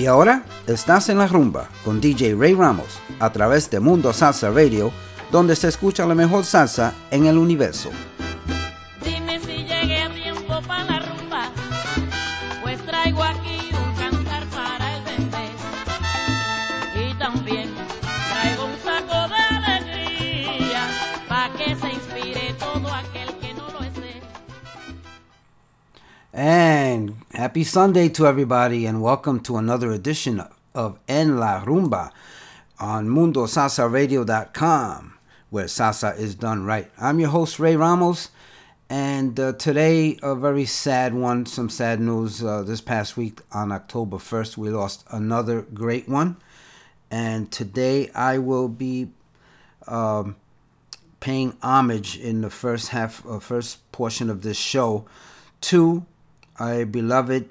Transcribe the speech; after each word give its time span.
Y 0.00 0.06
ahora 0.06 0.44
estás 0.66 1.10
en 1.10 1.18
la 1.18 1.26
rumba 1.26 1.68
con 1.84 2.00
DJ 2.00 2.34
Ray 2.34 2.54
Ramos 2.54 2.98
a 3.18 3.30
través 3.32 3.68
de 3.68 3.80
Mundo 3.80 4.14
Salsa 4.14 4.48
Radio, 4.48 4.90
donde 5.30 5.54
se 5.54 5.68
escucha 5.68 6.06
la 6.06 6.14
mejor 6.14 6.46
salsa 6.46 6.94
en 7.10 7.26
el 7.26 7.36
universo. 7.36 7.90
Eh. 26.32 26.79
Happy 27.40 27.64
Sunday 27.64 28.06
to 28.06 28.26
everybody, 28.26 28.84
and 28.84 29.00
welcome 29.00 29.40
to 29.40 29.56
another 29.56 29.90
edition 29.92 30.42
of 30.74 30.98
En 31.08 31.38
La 31.38 31.64
Rumba 31.64 32.12
on 32.78 33.08
MundoSalsaRadio.com, 33.08 35.14
where 35.48 35.64
salsa 35.64 36.18
is 36.18 36.34
done 36.34 36.66
right. 36.66 36.90
I'm 37.00 37.18
your 37.18 37.30
host, 37.30 37.58
Ray 37.58 37.76
Ramos, 37.76 38.28
and 38.90 39.40
uh, 39.40 39.54
today 39.54 40.18
a 40.22 40.34
very 40.34 40.66
sad 40.66 41.14
one, 41.14 41.46
some 41.46 41.70
sad 41.70 41.98
news. 41.98 42.44
Uh, 42.44 42.62
this 42.62 42.82
past 42.82 43.16
week 43.16 43.40
on 43.52 43.72
October 43.72 44.18
1st, 44.18 44.58
we 44.58 44.68
lost 44.68 45.06
another 45.10 45.62
great 45.62 46.10
one, 46.10 46.36
and 47.10 47.50
today 47.50 48.10
I 48.14 48.36
will 48.36 48.68
be 48.68 49.12
um, 49.88 50.36
paying 51.20 51.56
homage 51.62 52.18
in 52.18 52.42
the 52.42 52.50
first 52.50 52.88
half, 52.88 53.24
uh, 53.26 53.38
first 53.38 53.90
portion 53.92 54.28
of 54.28 54.42
this 54.42 54.58
show 54.58 55.06
to 55.62 56.04
our 56.60 56.84
beloved 56.84 57.48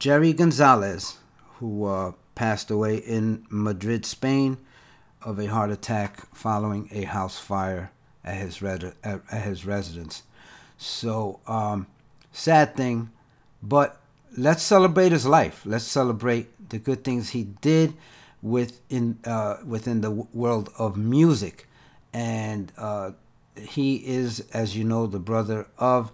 Jerry 0.00 0.32
Gonzalez, 0.32 1.18
who 1.58 1.84
uh, 1.84 2.12
passed 2.34 2.70
away 2.70 2.96
in 2.96 3.46
Madrid, 3.50 4.04
Spain, 4.04 4.56
of 5.22 5.38
a 5.38 5.46
heart 5.46 5.70
attack 5.70 6.34
following 6.34 6.88
a 6.92 7.02
house 7.02 7.38
fire 7.38 7.92
at 8.24 8.36
his, 8.36 8.62
red- 8.62 8.94
at 9.04 9.22
his 9.42 9.64
residence. 9.66 10.22
So, 10.78 11.40
um, 11.46 11.86
sad 12.32 12.74
thing, 12.74 13.10
but 13.62 14.00
let's 14.36 14.62
celebrate 14.62 15.12
his 15.12 15.26
life. 15.26 15.62
Let's 15.64 15.84
celebrate 15.84 16.68
the 16.68 16.78
good 16.78 17.04
things 17.04 17.30
he 17.30 17.44
did 17.60 17.94
within 18.42 19.18
uh, 19.24 19.56
within 19.64 20.02
the 20.02 20.10
world 20.10 20.70
of 20.78 20.96
music, 20.96 21.66
and 22.12 22.70
uh, 22.76 23.12
he 23.56 23.96
is, 24.06 24.40
as 24.52 24.76
you 24.76 24.84
know, 24.84 25.06
the 25.06 25.18
brother 25.18 25.66
of 25.78 26.12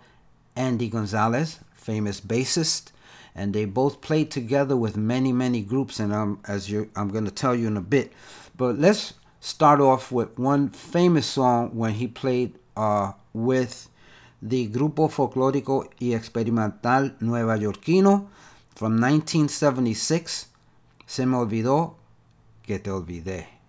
Andy 0.55 0.89
Gonzalez, 0.89 1.59
famous 1.83 2.21
bassist, 2.21 2.93
and 3.35 3.53
they 3.53 3.65
both 3.65 4.01
played 4.01 4.31
together 4.31 4.77
with 4.77 4.97
many 4.97 5.33
many 5.33 5.61
groups. 5.63 6.01
And 6.01 6.15
I'm, 6.15 6.39
as 6.47 6.71
you, 6.71 6.91
I'm 6.97 7.09
going 7.09 7.25
to 7.25 7.31
tell 7.31 7.55
you 7.55 7.67
in 7.67 7.77
a 7.77 7.83
bit. 7.83 8.13
But 8.57 8.79
let's 8.79 9.15
start 9.41 9.81
off 9.81 10.13
with 10.13 10.39
one 10.39 10.69
famous 10.71 11.27
song 11.27 11.71
when 11.75 11.95
he 11.95 12.07
played 12.07 12.59
uh, 12.77 13.13
with 13.33 13.89
the 14.41 14.69
Grupo 14.69 15.09
Folclórico 15.11 15.89
y 16.01 16.15
Experimental 16.15 17.15
Nueva 17.21 17.59
Yorkino 17.59 18.29
from 18.75 19.01
1976. 19.01 20.49
Se 21.07 21.27
me 21.27 21.37
olvidó 21.37 21.95
que 22.63 22.79
te 22.79 22.91
olvidé. 22.91 23.62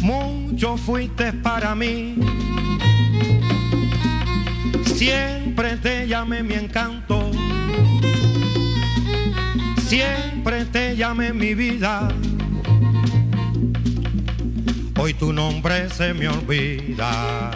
Mucho 0.00 0.76
fuiste 0.78 1.32
para 1.32 1.74
mí. 1.74 2.16
Siempre 4.86 5.76
te 5.76 6.08
llamé 6.08 6.42
mi 6.42 6.54
encanto, 6.54 7.30
siempre 9.86 10.64
te 10.66 10.96
llamé 10.96 11.32
mi 11.34 11.54
vida. 11.54 12.08
Hoy 14.98 15.12
tu 15.12 15.32
nombre 15.32 15.90
se 15.90 16.14
me 16.14 16.28
olvida. 16.28 17.50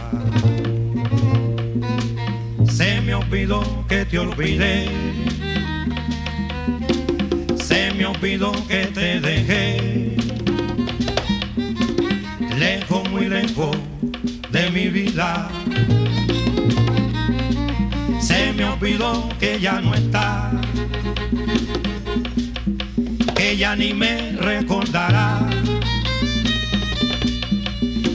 Se 2.70 3.00
me 3.00 3.14
olvidó 3.14 3.86
que 3.88 4.04
te 4.04 4.18
olvidé 4.18 4.88
olvidó 8.08 8.52
que 8.66 8.86
te 8.86 9.20
dejé 9.20 10.16
lejos, 12.58 13.08
muy 13.10 13.28
lejos 13.28 13.76
de 14.50 14.70
mi 14.70 14.88
vida. 14.88 15.48
Se 18.20 18.52
me 18.52 18.64
olvidó 18.64 19.28
que 19.38 19.60
ya 19.60 19.80
no 19.80 19.94
está, 19.94 20.50
que 23.34 23.56
ya 23.56 23.76
ni 23.76 23.92
me 23.92 24.32
recordará. 24.32 25.40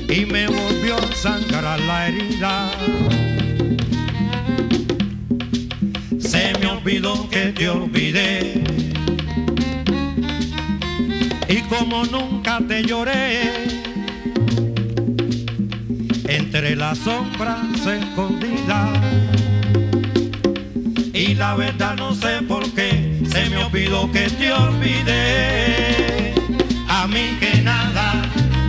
Y 0.10 0.26
me 0.26 0.48
volvió 0.48 0.98
a 0.98 1.16
sangrar 1.16 1.80
la 1.80 2.08
herida. 2.08 2.72
Se 6.20 6.54
me 6.60 6.68
olvidó 6.68 7.30
que 7.30 7.46
te 7.48 7.70
olvidé 7.70 8.83
como 11.80 12.06
nunca 12.06 12.60
te 12.68 12.84
lloré, 12.84 13.52
entre 16.28 16.76
las 16.76 17.00
sombras 17.00 17.86
escondidas. 17.86 18.90
Y 21.14 21.36
la 21.36 21.56
verdad 21.56 21.96
no 21.96 22.14
sé 22.14 22.42
por 22.48 22.70
qué 22.74 23.22
se 23.28 23.50
me 23.50 23.58
olvidó 23.58 24.12
que 24.12 24.30
te 24.30 24.54
olvidé. 24.54 26.34
A 26.90 27.08
mí 27.08 27.38
que 27.40 27.62
nada 27.62 28.22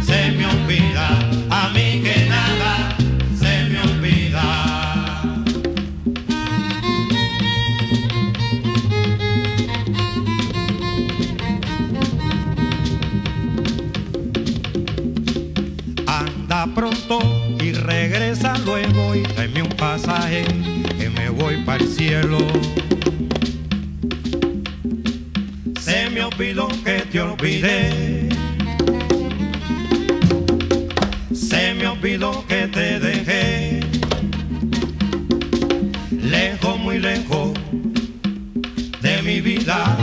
se 0.02 0.30
me 0.32 0.46
olvida, 0.46 1.08
a 1.50 1.68
mí 1.70 2.00
que 2.02 2.26
nada 2.26 2.93
luego 18.64 19.14
y 19.14 19.22
tráeme 19.22 19.62
un 19.62 19.68
pasaje 19.70 20.44
que 20.98 21.10
me 21.10 21.28
voy 21.28 21.56
para 21.64 21.82
el 21.82 21.88
cielo. 21.88 22.38
Se 25.80 26.10
me 26.10 26.22
olvidó 26.24 26.68
que 26.84 27.00
te 27.10 27.20
olvidé. 27.20 28.28
Se 31.32 31.74
me 31.74 31.86
olvidó 31.86 32.44
que 32.46 32.66
te 32.68 33.00
dejé. 33.00 33.80
Lejos, 36.10 36.78
muy 36.78 36.98
lejos 36.98 37.52
de 39.02 39.22
mi 39.22 39.40
vida. 39.40 39.96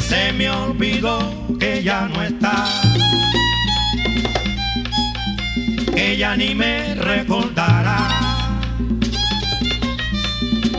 Se 0.00 0.32
me 0.32 0.50
olvidó 0.50 1.18
que 1.58 1.82
ya 1.82 2.08
no 2.08 2.22
estás 2.22 2.81
ella 6.02 6.36
ni 6.36 6.54
me 6.54 6.94
recordará. 6.94 7.98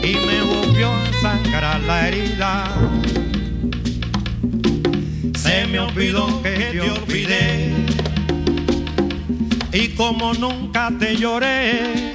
Y 0.01 0.13
me 0.27 0.41
volvió 0.41 0.91
a 0.91 1.21
sangrar 1.21 1.79
la 1.81 2.07
herida. 2.07 2.63
Se 5.35 5.65
me 5.67 5.79
olvidó 5.79 6.41
que 6.41 6.49
te 6.49 6.81
olvidé. 6.81 7.73
Y 9.71 9.87
como 9.89 10.33
nunca 10.33 10.91
te 10.99 11.15
lloré, 11.15 12.13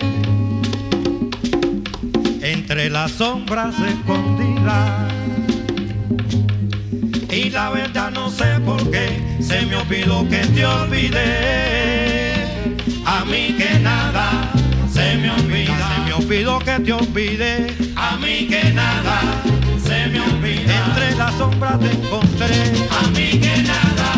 entre 2.42 2.90
las 2.90 3.12
sombras 3.12 3.74
escondidas. 3.80 5.12
Y 7.30 7.50
la 7.50 7.70
verdad 7.70 8.10
no 8.10 8.30
sé 8.30 8.60
por 8.64 8.90
qué 8.90 9.08
se 9.40 9.66
me 9.66 9.76
olvidó 9.76 10.28
que 10.28 10.38
te 10.38 10.66
olvidé. 10.66 12.27
A 13.10 13.24
mí 13.24 13.54
que 13.56 13.78
nada 13.78 14.52
se 14.92 15.16
me 15.16 15.30
olvida. 15.30 15.94
Se 15.94 16.00
me 16.04 16.12
olvidó 16.12 16.58
que 16.58 16.78
te 16.78 16.92
olvidé. 16.92 17.66
A 17.96 18.16
mí 18.18 18.46
que 18.46 18.70
nada 18.74 19.20
se 19.82 20.08
me 20.08 20.20
olvida. 20.20 20.86
Entre 20.86 21.16
las 21.16 21.34
sombras 21.38 21.80
te 21.80 21.90
encontré. 21.90 22.54
A 22.90 23.08
mí 23.08 23.40
que 23.40 23.62
nada 23.62 24.12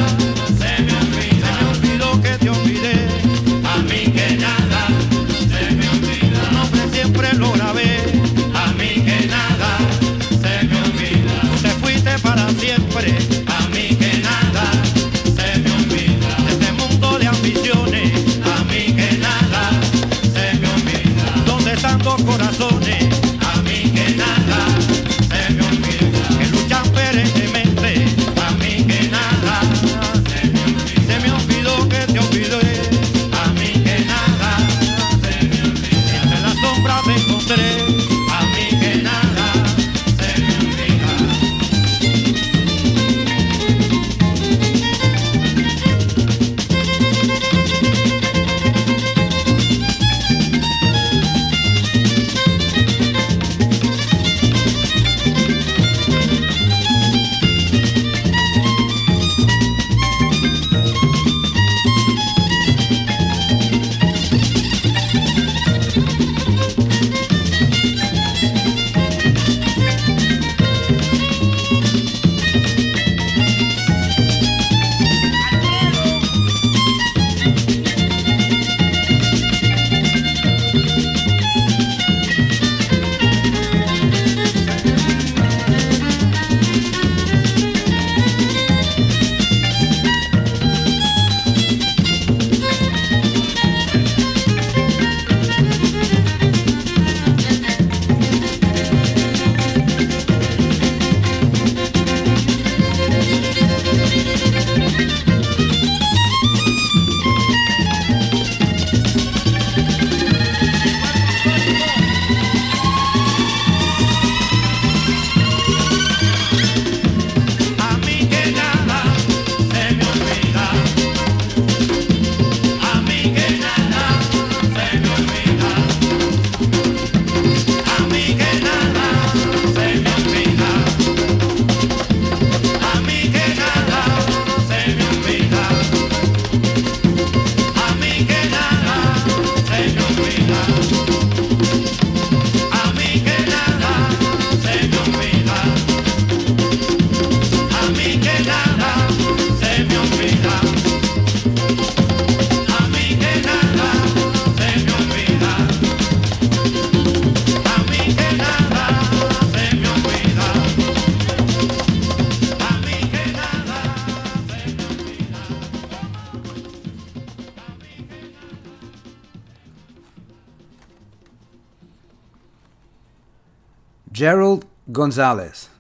Gonzalez. 175.01 175.71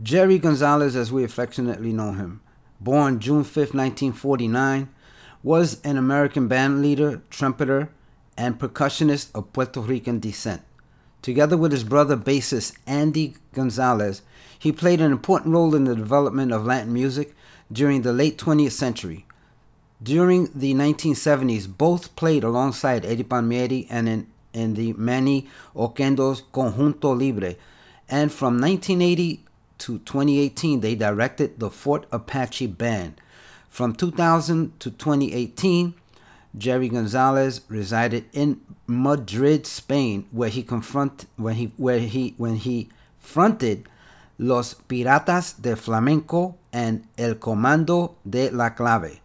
Jerry 0.00 0.38
Gonzalez, 0.38 0.94
as 0.94 1.10
we 1.10 1.24
affectionately 1.24 1.92
know 1.92 2.12
him, 2.12 2.40
born 2.80 3.18
June 3.18 3.42
5, 3.42 3.74
1949, 3.74 4.88
was 5.42 5.80
an 5.80 5.96
American 5.96 6.46
band 6.46 6.80
leader, 6.80 7.20
trumpeter, 7.30 7.90
and 8.36 8.56
percussionist 8.56 9.34
of 9.34 9.52
Puerto 9.52 9.80
Rican 9.80 10.20
descent. 10.20 10.62
Together 11.20 11.56
with 11.56 11.72
his 11.72 11.82
brother 11.82 12.16
bassist 12.16 12.76
Andy 12.86 13.34
Gonzalez, 13.52 14.22
he 14.56 14.70
played 14.70 15.00
an 15.00 15.10
important 15.10 15.52
role 15.52 15.74
in 15.74 15.82
the 15.82 15.96
development 15.96 16.52
of 16.52 16.64
Latin 16.64 16.92
music 16.92 17.34
during 17.72 18.02
the 18.02 18.12
late 18.12 18.38
20th 18.38 18.70
century. 18.70 19.26
During 20.00 20.48
the 20.54 20.74
1970s, 20.74 21.66
both 21.76 22.14
played 22.14 22.44
alongside 22.44 23.04
Eddie 23.04 23.24
Palmieri 23.24 23.88
and 23.90 24.08
in, 24.08 24.28
in 24.52 24.74
the 24.74 24.92
Manny 24.92 25.48
Oquendo's 25.74 26.44
Conjunto 26.52 27.18
Libre. 27.18 27.56
And 28.14 28.30
from 28.30 28.60
1980 28.60 29.42
to 29.78 29.98
2018, 29.98 30.82
they 30.82 30.94
directed 30.94 31.58
the 31.58 31.68
Fort 31.68 32.06
Apache 32.12 32.68
Band. 32.68 33.20
From 33.68 33.92
2000 33.92 34.78
to 34.78 34.92
2018, 34.92 35.94
Jerry 36.56 36.88
Gonzalez 36.88 37.62
resided 37.66 38.26
in 38.32 38.60
Madrid, 38.86 39.66
Spain, 39.66 40.28
where 40.30 40.48
he 40.48 40.62
confront 40.62 41.26
when 41.34 41.56
he 41.56 41.72
where 41.76 41.98
he 41.98 42.34
when 42.36 42.54
he 42.54 42.88
fronted 43.18 43.88
Los 44.38 44.74
Piratas 44.74 45.60
de 45.60 45.74
Flamenco 45.74 46.54
and 46.72 47.08
El 47.18 47.34
Comando 47.34 48.14
de 48.30 48.48
la 48.50 48.70
Clave. 48.70 49.18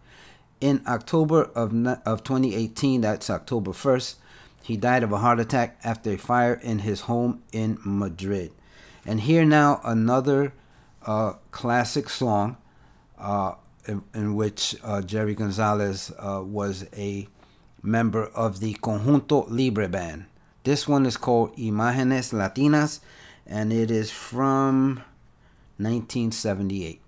In 0.60 0.82
October 0.88 1.44
of, 1.54 1.72
of 2.04 2.24
2018, 2.24 3.02
that's 3.02 3.30
October 3.30 3.70
1st, 3.70 4.16
he 4.64 4.76
died 4.76 5.04
of 5.04 5.12
a 5.12 5.18
heart 5.18 5.38
attack 5.38 5.78
after 5.84 6.10
a 6.10 6.18
fire 6.18 6.54
in 6.54 6.80
his 6.80 7.02
home 7.02 7.40
in 7.52 7.78
Madrid. 7.84 8.50
And 9.06 9.20
here 9.20 9.44
now 9.44 9.80
another 9.84 10.52
uh, 11.06 11.34
classic 11.50 12.08
song 12.10 12.56
uh, 13.18 13.54
in, 13.86 14.02
in 14.14 14.34
which 14.34 14.76
uh, 14.82 15.02
Jerry 15.02 15.34
Gonzalez 15.34 16.12
uh, 16.18 16.42
was 16.44 16.86
a 16.96 17.26
member 17.82 18.26
of 18.26 18.60
the 18.60 18.74
Conjunto 18.74 19.46
Libre 19.48 19.88
band. 19.88 20.26
This 20.64 20.86
one 20.86 21.06
is 21.06 21.16
called 21.16 21.56
Imágenes 21.56 22.32
Latinas, 22.34 23.00
and 23.46 23.72
it 23.72 23.90
is 23.90 24.10
from 24.10 24.96
1978. 25.78 26.99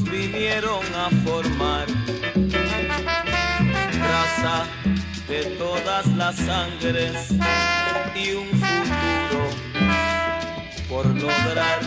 vinieron 0.00 0.82
a 0.94 1.10
formar. 1.24 1.86
Raza 4.00 4.66
de 5.28 5.44
todas 5.58 6.06
las 6.16 6.36
sangres 6.36 7.30
y 8.14 8.32
un 8.32 8.48
futuro 8.48 9.50
por 10.88 11.06
lograr. 11.06 11.80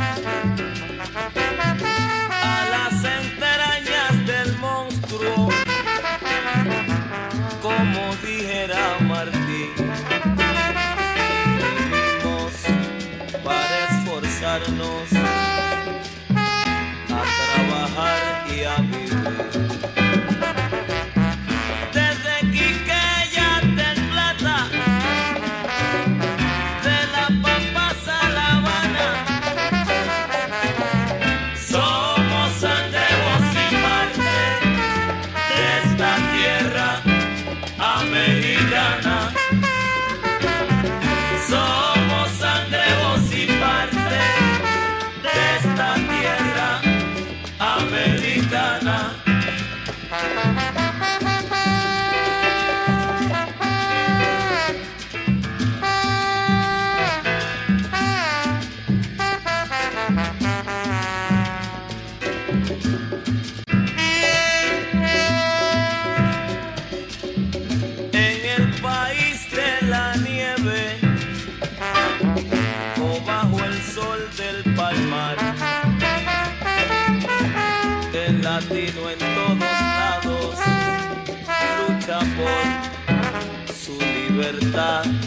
Canada. 84.75 85.25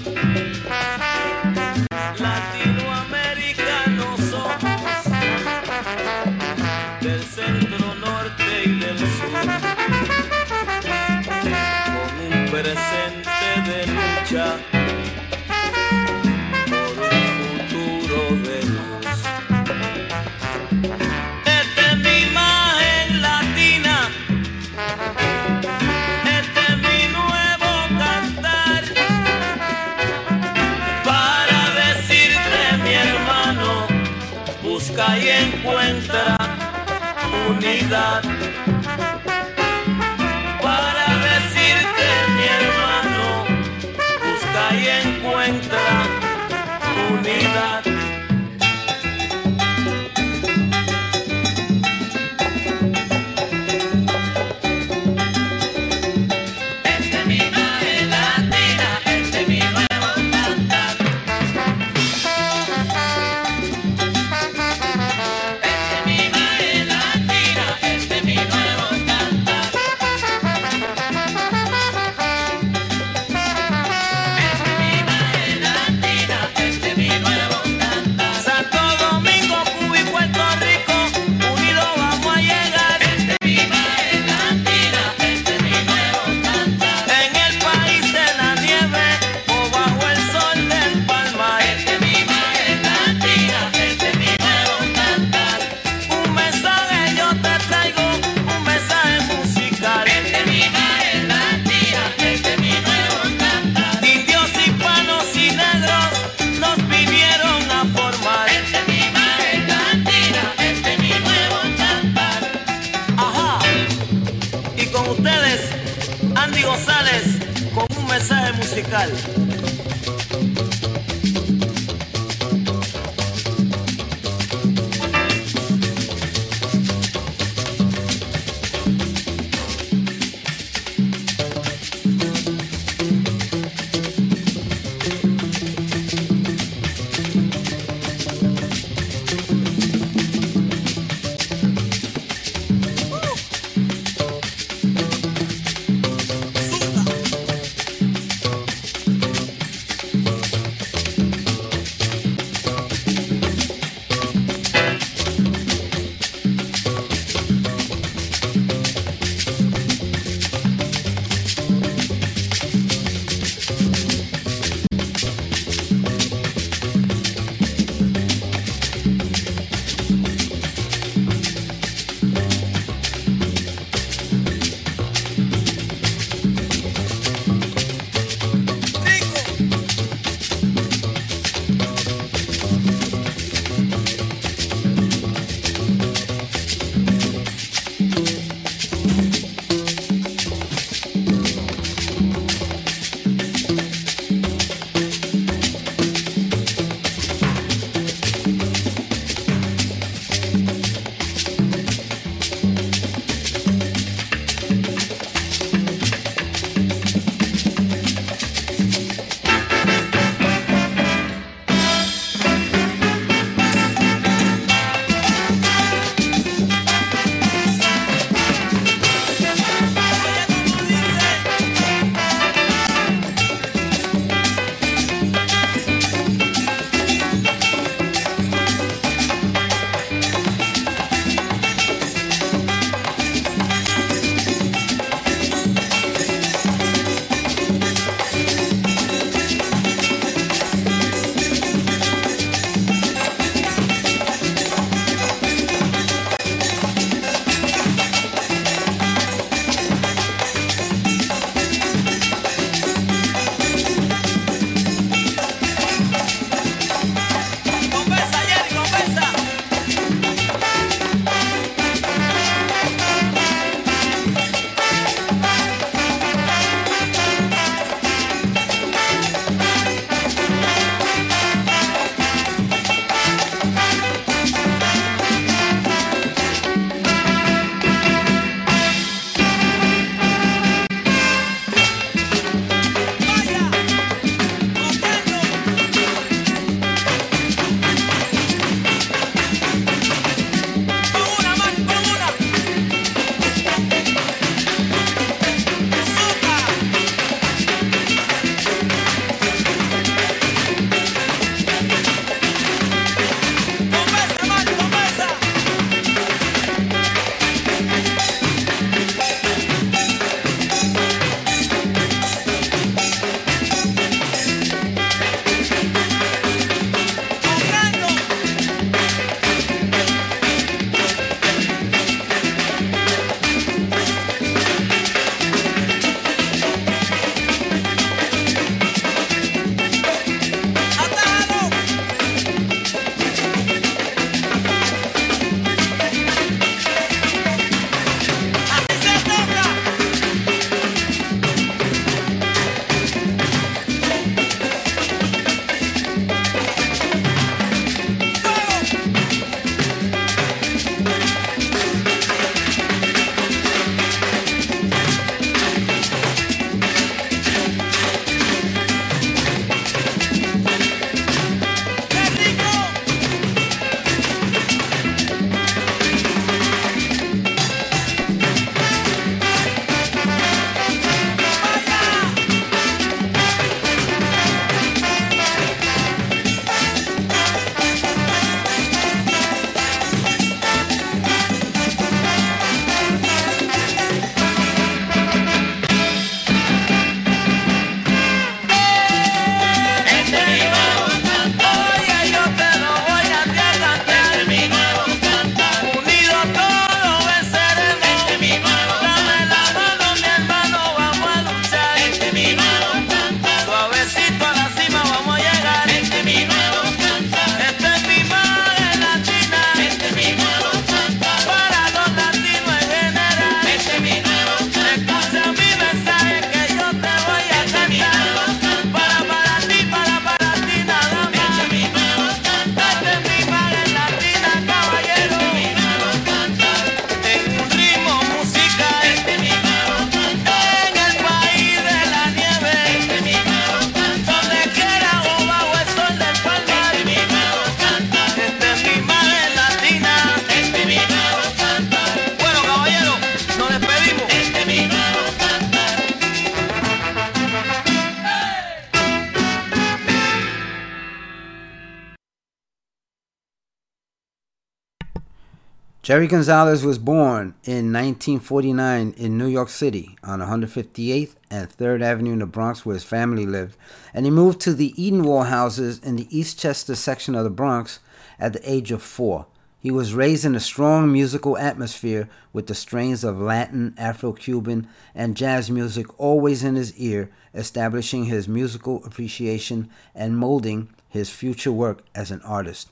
Jerry 456.09 456.27
Gonzalez 456.27 456.87
was 456.87 456.97
born 456.97 457.53
in 457.65 457.93
1949 457.93 459.13
in 459.19 459.37
New 459.37 459.47
York 459.47 459.69
City 459.69 460.17
on 460.25 460.41
158th 460.41 461.35
and 461.51 461.69
3rd 461.69 462.01
Avenue 462.01 462.33
in 462.33 462.39
the 462.39 462.47
Bronx, 462.47 462.87
where 462.87 462.95
his 462.95 463.05
family 463.05 463.45
lived, 463.45 463.77
and 464.15 464.25
he 464.25 464.31
moved 464.31 464.59
to 464.61 464.73
the 464.73 464.95
Edenwald 464.97 465.49
houses 465.49 465.99
in 465.99 466.17
the 466.17 466.25
Eastchester 466.33 466.97
section 466.97 467.35
of 467.35 467.45
the 467.45 467.51
Bronx 467.51 467.99
at 468.39 468.55
the 468.55 468.73
age 468.73 468.91
of 468.91 469.03
four. 469.03 469.49
He 469.79 469.91
was 469.91 470.15
raised 470.15 470.47
in 470.47 470.55
a 470.55 470.61
strong 470.61 471.13
musical 471.13 471.59
atmosphere 471.59 472.27
with 472.55 472.69
the 472.69 472.75
strains 472.75 473.23
of 473.23 473.39
Latin, 473.39 473.93
Afro 473.99 474.33
Cuban, 474.33 474.89
and 475.15 475.37
jazz 475.37 475.71
music 475.71 476.07
always 476.19 476.65
in 476.65 476.75
his 476.75 476.97
ear, 476.97 477.31
establishing 477.55 478.25
his 478.25 478.49
musical 478.49 479.05
appreciation 479.05 479.91
and 480.15 480.39
molding 480.39 480.89
his 481.07 481.29
future 481.29 481.71
work 481.71 482.03
as 482.15 482.31
an 482.31 482.41
artist. 482.41 482.89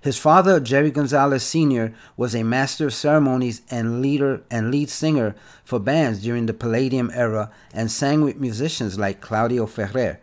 His 0.00 0.16
father, 0.16 0.60
Jerry 0.60 0.90
Gonzalez 0.90 1.42
Sr., 1.42 1.92
was 2.16 2.34
a 2.34 2.44
master 2.44 2.86
of 2.86 2.94
ceremonies 2.94 3.62
and 3.70 4.00
leader 4.00 4.42
and 4.50 4.70
lead 4.70 4.90
singer 4.90 5.34
for 5.64 5.80
bands 5.80 6.22
during 6.22 6.46
the 6.46 6.54
Palladium 6.54 7.10
era 7.12 7.50
and 7.74 7.90
sang 7.90 8.22
with 8.22 8.36
musicians 8.36 8.98
like 8.98 9.20
Claudio 9.20 9.66
Ferrer. 9.66 10.20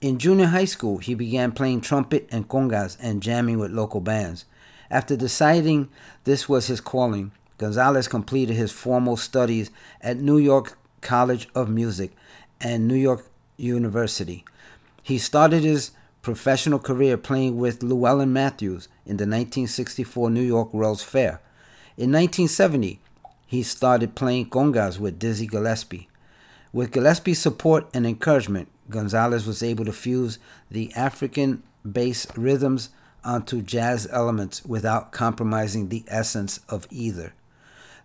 In 0.00 0.18
junior 0.18 0.46
high 0.46 0.64
school, 0.64 0.98
he 0.98 1.14
began 1.14 1.52
playing 1.52 1.80
trumpet 1.80 2.28
and 2.30 2.48
congas 2.48 2.96
and 3.00 3.22
jamming 3.22 3.58
with 3.58 3.70
local 3.70 4.00
bands. 4.00 4.44
After 4.90 5.16
deciding 5.16 5.88
this 6.24 6.48
was 6.48 6.66
his 6.66 6.80
calling, 6.80 7.30
Gonzalez 7.56 8.08
completed 8.08 8.54
his 8.54 8.72
formal 8.72 9.16
studies 9.16 9.70
at 10.00 10.18
New 10.18 10.38
York 10.38 10.76
College 11.00 11.48
of 11.54 11.68
Music 11.68 12.12
and 12.60 12.88
New 12.88 12.96
York 12.96 13.26
University. 13.56 14.44
He 15.02 15.18
started 15.18 15.62
his 15.62 15.92
professional 16.24 16.78
career 16.78 17.16
playing 17.18 17.58
with 17.58 17.82
Llewellyn 17.82 18.32
Matthews 18.32 18.88
in 19.04 19.18
the 19.18 19.24
1964 19.24 20.30
New 20.30 20.42
York 20.42 20.72
World's 20.72 21.02
Fair. 21.02 21.40
In 21.96 22.10
1970, 22.10 22.98
he 23.46 23.62
started 23.62 24.14
playing 24.16 24.48
congas 24.48 24.98
with 24.98 25.18
Dizzy 25.18 25.46
Gillespie. 25.46 26.08
With 26.72 26.92
Gillespie's 26.92 27.38
support 27.38 27.86
and 27.92 28.06
encouragement, 28.06 28.68
Gonzalez 28.88 29.46
was 29.46 29.62
able 29.62 29.84
to 29.84 29.92
fuse 29.92 30.38
the 30.70 30.92
African 30.94 31.62
bass 31.88 32.26
rhythms 32.36 32.88
onto 33.22 33.60
jazz 33.60 34.08
elements 34.10 34.64
without 34.64 35.12
compromising 35.12 35.88
the 35.88 36.04
essence 36.08 36.58
of 36.70 36.88
either. 36.90 37.34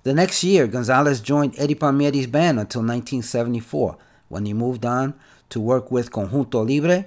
The 0.03 0.13
next 0.13 0.43
year, 0.43 0.67
Gonzalez 0.67 1.21
joined 1.21 1.55
Eddie 1.57 1.73
Palmieri's 1.73 2.27
band 2.27 2.59
until 2.59 2.81
1974, 2.81 3.97
when 4.27 4.45
he 4.45 4.53
moved 4.53 4.85
on 4.85 5.13
to 5.49 5.59
work 5.59 5.89
with 5.89 6.11
Conjunto 6.11 6.67
Libre 6.67 7.05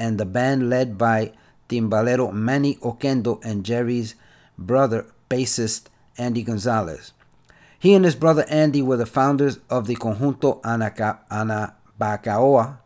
and 0.00 0.18
the 0.18 0.24
band 0.24 0.68
led 0.70 0.96
by 0.98 1.30
timbalero 1.68 2.32
Manny 2.32 2.76
Oquendo 2.76 3.38
and 3.44 3.64
Jerry's 3.64 4.14
brother, 4.58 5.06
bassist 5.28 5.84
Andy 6.18 6.42
Gonzalez. 6.42 7.12
He 7.78 7.94
and 7.94 8.04
his 8.04 8.14
brother 8.14 8.44
Andy 8.48 8.82
were 8.82 8.96
the 8.96 9.06
founders 9.06 9.58
of 9.68 9.86
the 9.86 9.94
Conjunto 9.96 10.60
Anaca- 10.62 11.20
Anabacaoa 11.30 12.78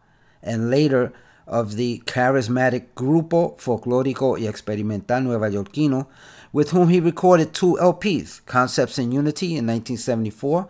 and 0.42 0.70
later 0.70 1.12
of 1.46 1.76
the 1.76 2.02
charismatic 2.06 2.86
Grupo 2.96 3.56
Folclórico 3.58 4.38
y 4.38 4.46
Experimental 4.48 5.20
Nueva 5.22 5.50
Yorkino, 5.50 6.06
with 6.52 6.70
whom 6.70 6.88
he 6.88 7.00
recorded 7.00 7.52
two 7.54 7.76
LPs, 7.80 8.44
Concepts 8.46 8.98
in 8.98 9.12
Unity 9.12 9.56
in 9.56 9.66
1974 9.66 10.68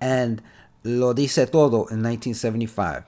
and 0.00 0.42
Lo 0.84 1.12
Dice 1.12 1.46
Todo 1.50 1.86
in 1.86 2.02
1975. 2.02 3.04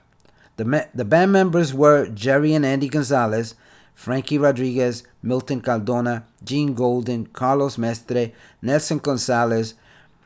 The, 0.57 0.87
the 0.93 1.05
band 1.05 1.31
members 1.31 1.73
were 1.73 2.07
Jerry 2.07 2.53
and 2.53 2.65
Andy 2.65 2.87
Gonzalez, 2.87 3.55
Frankie 3.93 4.37
Rodriguez, 4.37 5.03
Milton 5.21 5.61
Cardona, 5.61 6.25
Gene 6.43 6.73
Golden, 6.73 7.25
Carlos 7.25 7.77
Mestre, 7.77 8.31
Nelson 8.61 8.99
Gonzalez, 8.99 9.75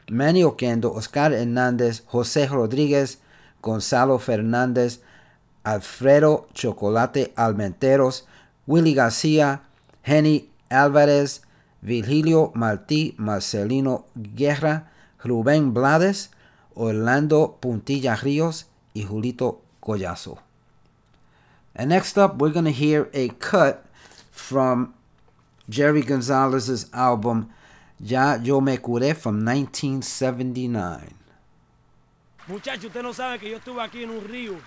Manny 0.10 0.42
Oquendo, 0.42 0.96
Oscar 0.96 1.32
Hernandez, 1.32 2.02
Jose 2.08 2.48
Rodriguez, 2.48 3.18
Gonzalo 3.62 4.18
Fernandez, 4.18 5.00
Alfredo 5.64 6.48
Chocolate 6.54 7.34
Almenteros, 7.36 8.24
Willie 8.66 8.94
Garcia, 8.94 9.62
Henny 10.04 10.50
Alvarez, 10.70 11.42
Virgilio 11.82 12.52
Martí, 12.56 13.16
Marcelino 13.18 14.06
Guerra, 14.16 14.92
Rubén 15.24 15.74
Blades, 15.74 16.32
Orlando 16.76 17.58
Puntilla 17.60 18.16
Ríos 18.16 18.68
y 18.94 19.04
Julito 19.04 19.62
Collazo. 19.90 20.38
And 21.76 21.90
next 21.90 22.18
up, 22.18 22.38
we're 22.38 22.52
going 22.52 22.66
to 22.66 22.72
hear 22.72 23.10
a 23.14 23.30
cut 23.30 23.86
from 24.30 24.94
Jerry 25.68 26.04
Gonzalez's 26.04 26.90
album 26.94 27.50
Ya 28.00 28.36
Yo 28.36 28.62
Me 28.62 28.78
Curé 28.78 29.16
from 29.16 29.44
1979. 29.44 31.16
Muchachos, 32.48 32.86
usted 32.86 33.02
no 33.02 33.14
sabe 33.14 33.40
que 33.40 33.50
yo 33.50 33.58
estuve 33.58 33.82
aquí 33.82 34.04
en 34.04 34.10
un 34.12 34.24
río, 34.24 34.58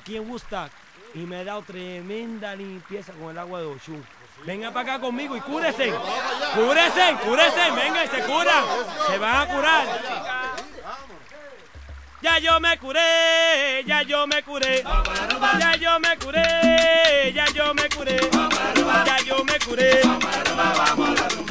aquí 0.00 0.16
en 0.16 0.28
Woodstock, 0.28 0.70
y 1.14 1.20
me 1.20 1.42
he 1.42 1.44
dado 1.44 1.62
tremenda 1.62 2.54
limpieza 2.54 3.12
con 3.12 3.30
el 3.30 3.38
agua 3.38 3.60
de 3.60 3.66
Oshun. 3.66 4.02
Venga 4.44 4.72
para 4.72 4.94
acá 4.94 5.00
conmigo 5.00 5.36
y 5.36 5.40
cúrese. 5.40 5.92
Cúrese, 6.54 7.16
cúrese, 7.24 7.70
venga 7.70 8.04
y 8.04 8.08
se 8.08 8.22
cura. 8.22 8.64
Se 9.08 9.18
van 9.18 9.36
a 9.36 9.54
curar. 9.54 9.86
Ya 12.24 12.38
yo 12.38 12.58
me 12.58 12.78
curé, 12.78 13.84
ya 13.86 14.00
yo 14.00 14.26
me 14.26 14.42
curé, 14.42 14.82
ya 14.82 15.76
yo 15.76 16.00
me 16.00 16.16
curé, 16.16 17.34
ya 17.34 17.44
yo 17.54 17.74
me 17.74 17.86
curé, 17.90 18.18
ya 19.04 19.18
yo 19.26 19.44
me 19.44 19.58
curé, 19.58 20.00
ya 20.00 21.43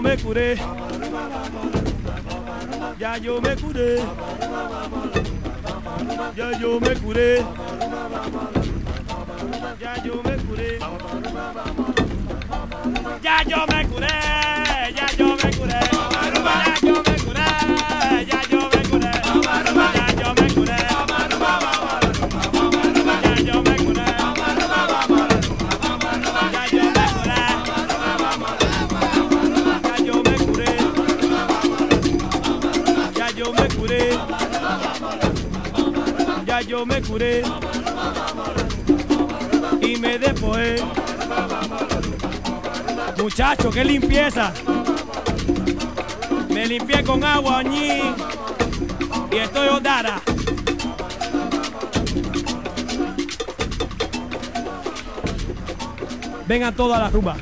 में 0.00 0.16
पूरे 0.16 0.54
Me 46.50 46.66
limpié 46.66 47.02
con 47.02 47.24
agua 47.24 47.60
añí 47.60 48.02
y 49.32 49.36
estoy 49.36 49.68
odara. 49.68 50.20
Vengan 56.46 56.74
todas 56.74 57.00
las 57.00 57.10
rumba. 57.10 57.36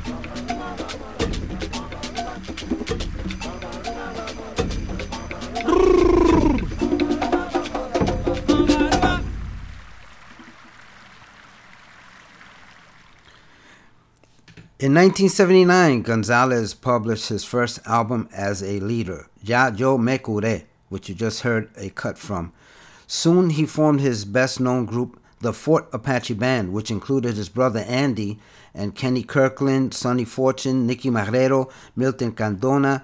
In 14.87 14.93
1979, 14.93 16.01
Gonzalez 16.03 16.73
published 16.73 17.27
his 17.27 17.43
first 17.43 17.81
album 17.85 18.29
as 18.31 18.63
a 18.63 18.79
leader, 18.79 19.27
Ya 19.43 19.67
Yo 19.67 19.97
Me 19.97 20.17
Curé, 20.17 20.63
which 20.87 21.09
you 21.09 21.15
just 21.15 21.41
heard 21.41 21.69
a 21.75 21.89
cut 21.89 22.17
from. 22.17 22.53
Soon 23.05 23.49
he 23.49 23.65
formed 23.65 23.99
his 23.99 24.23
best 24.23 24.61
known 24.61 24.85
group, 24.85 25.19
the 25.41 25.51
Fort 25.51 25.89
Apache 25.91 26.35
Band, 26.35 26.71
which 26.71 26.89
included 26.89 27.35
his 27.35 27.49
brother 27.49 27.81
Andy 27.81 28.39
and 28.73 28.95
Kenny 28.95 29.23
Kirkland, 29.23 29.93
Sonny 29.93 30.23
Fortune, 30.23 30.87
Nicky 30.87 31.09
Marrero, 31.09 31.69
Milton 31.93 32.31
Cardona, 32.31 33.03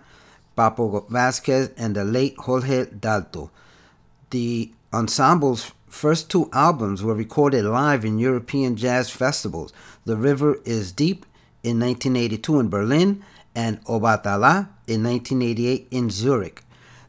Papo 0.57 1.05
Vasquez, 1.09 1.69
and 1.75 1.97
the 1.97 2.05
late 2.05 2.37
Jorge 2.37 2.85
Dalto. 2.85 3.49
The 4.29 4.71
ensemble's 4.93 5.73
first 5.89 6.31
two 6.31 6.49
albums 6.53 7.03
were 7.03 7.13
recorded 7.13 7.65
live 7.65 8.05
in 8.05 8.19
European 8.19 8.77
jazz 8.77 9.09
festivals. 9.09 9.73
The 10.05 10.15
River 10.15 10.59
is 10.63 10.93
Deep 10.93 11.25
in 11.63 11.79
1982 11.79 12.59
in 12.59 12.69
Berlin 12.69 13.23
and 13.55 13.83
Obatala 13.85 14.69
in 14.87 15.03
1988 15.03 15.87
in 15.91 16.09
Zurich. 16.09 16.63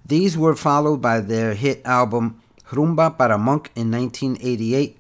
These 0.07 0.38
were 0.38 0.55
followed 0.55 1.01
by 1.03 1.21
their 1.21 1.55
hit 1.55 1.83
album 1.85 2.40
Rumba 2.71 3.17
para 3.17 3.38
Monk 3.38 3.71
in 3.75 3.90
1988, 3.90 4.99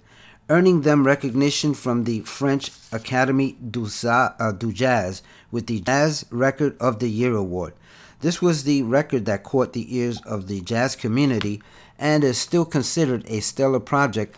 earning 0.48 0.82
them 0.82 1.06
recognition 1.06 1.74
from 1.74 2.04
the 2.04 2.20
French 2.20 2.70
Académie 2.90 3.56
du, 3.70 3.88
uh, 4.08 4.52
du 4.52 4.72
Jazz 4.72 5.22
with 5.50 5.66
the 5.66 5.80
Jazz 5.80 6.24
Record 6.30 6.76
of 6.80 6.98
the 6.98 7.08
Year 7.08 7.34
award. 7.34 7.74
This 8.20 8.40
was 8.40 8.64
the 8.64 8.82
record 8.82 9.26
that 9.26 9.42
caught 9.42 9.72
the 9.72 9.96
ears 9.96 10.20
of 10.22 10.48
the 10.48 10.62
jazz 10.62 10.96
community 10.96 11.62
and 11.98 12.24
is 12.24 12.38
still 12.38 12.64
considered 12.64 13.22
a 13.26 13.40
stellar 13.40 13.80
project 13.80 14.36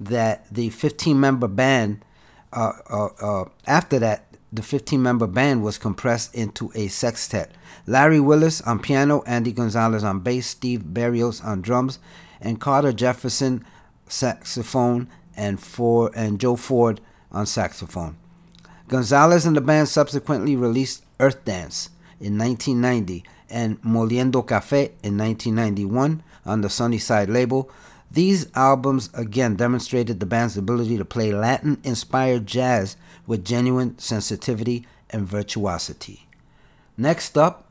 that 0.00 0.46
the 0.50 0.70
15 0.70 1.20
member 1.20 1.48
band, 1.48 2.02
uh, 2.52 2.72
uh, 2.88 3.08
uh, 3.20 3.44
after 3.66 3.98
that, 3.98 4.35
the 4.52 4.62
15 4.62 5.02
member 5.02 5.26
band 5.26 5.62
was 5.62 5.78
compressed 5.78 6.34
into 6.34 6.70
a 6.74 6.88
sextet. 6.88 7.52
Larry 7.86 8.20
Willis 8.20 8.60
on 8.62 8.78
piano, 8.78 9.22
Andy 9.26 9.52
Gonzalez 9.52 10.04
on 10.04 10.20
bass, 10.20 10.46
Steve 10.46 10.82
Berrios 10.92 11.44
on 11.44 11.62
drums, 11.62 11.98
and 12.40 12.60
Carter 12.60 12.92
Jefferson 12.92 13.64
saxophone 14.08 15.08
and 15.36 15.60
Ford 15.60 16.12
and 16.14 16.40
Joe 16.40 16.56
Ford 16.56 17.00
on 17.32 17.46
saxophone. 17.46 18.16
Gonzalez 18.88 19.44
and 19.44 19.56
the 19.56 19.60
band 19.60 19.88
subsequently 19.88 20.54
released 20.54 21.04
Earth 21.18 21.44
Dance 21.44 21.90
in 22.20 22.38
1990 22.38 23.24
and 23.50 23.80
Moliendo 23.82 24.44
Café 24.44 24.92
in 25.02 25.18
1991 25.18 26.22
on 26.44 26.60
the 26.60 26.70
Sunnyside 26.70 27.28
label. 27.28 27.70
These 28.10 28.46
albums 28.54 29.10
again 29.12 29.56
demonstrated 29.56 30.20
the 30.20 30.26
band's 30.26 30.56
ability 30.56 30.96
to 30.96 31.04
play 31.04 31.32
Latin 31.32 31.80
inspired 31.82 32.46
jazz 32.46 32.96
with 33.26 33.44
genuine 33.44 33.98
sensitivity 33.98 34.86
and 35.10 35.26
virtuosity. 35.26 36.26
Next 36.96 37.36
up, 37.36 37.70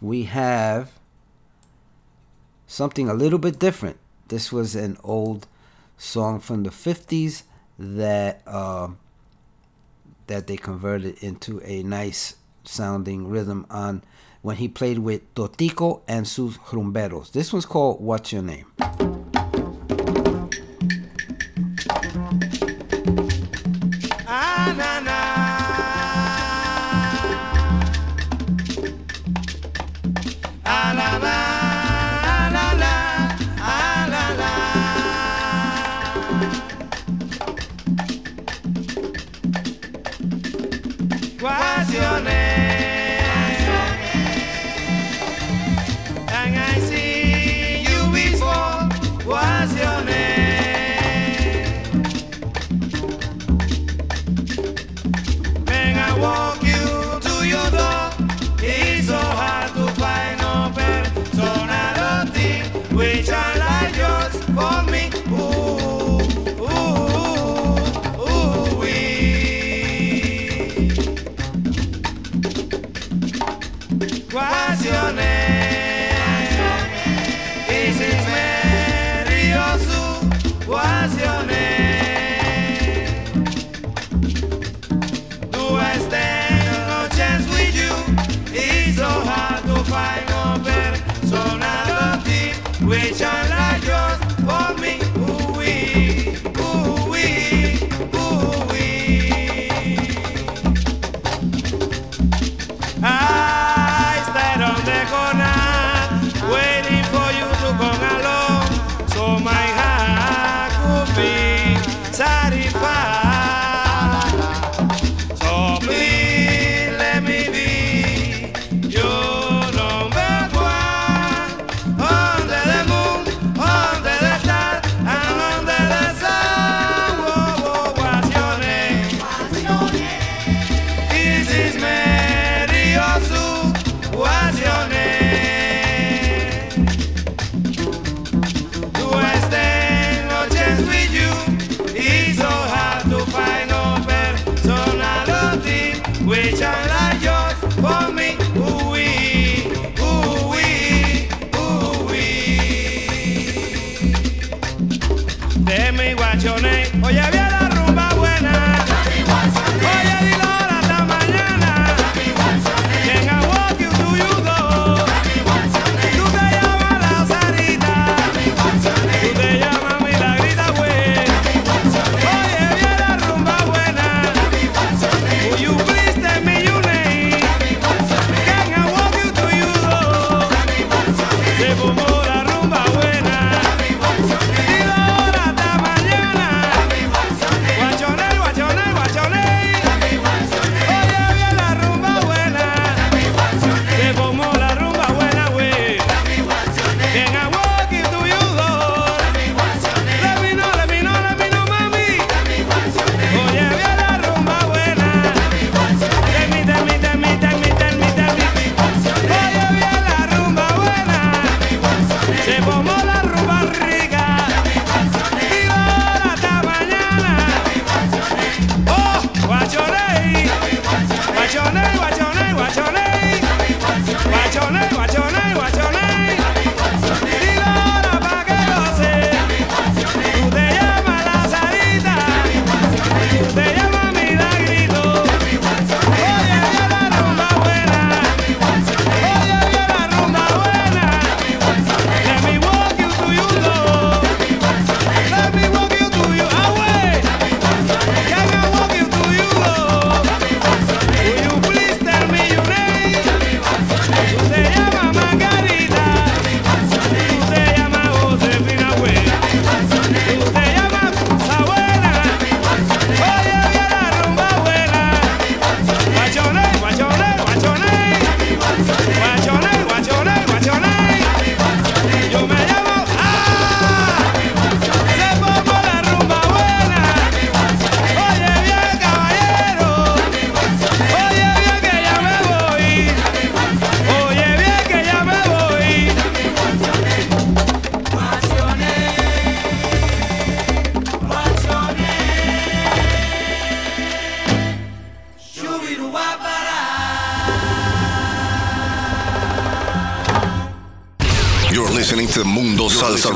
we 0.00 0.24
have 0.24 0.92
something 2.66 3.08
a 3.08 3.14
little 3.14 3.38
bit 3.38 3.58
different. 3.58 3.98
This 4.28 4.52
was 4.52 4.74
an 4.76 4.96
old 5.02 5.46
song 5.98 6.40
from 6.40 6.62
the 6.62 6.70
50s 6.70 7.42
that 7.78 8.42
uh, 8.46 8.88
that 10.26 10.46
they 10.46 10.56
converted 10.56 11.18
into 11.22 11.60
a 11.64 11.82
nice 11.82 12.36
sounding 12.64 13.28
rhythm 13.28 13.66
on 13.68 14.02
when 14.42 14.56
he 14.56 14.68
played 14.68 14.98
with 14.98 15.34
Totico 15.34 16.02
and 16.06 16.26
sus 16.26 16.56
rumberos. 16.58 17.32
This 17.32 17.52
one's 17.52 17.66
called 17.66 18.00
What's 18.00 18.32
Your 18.32 18.42
Name? 18.42 19.19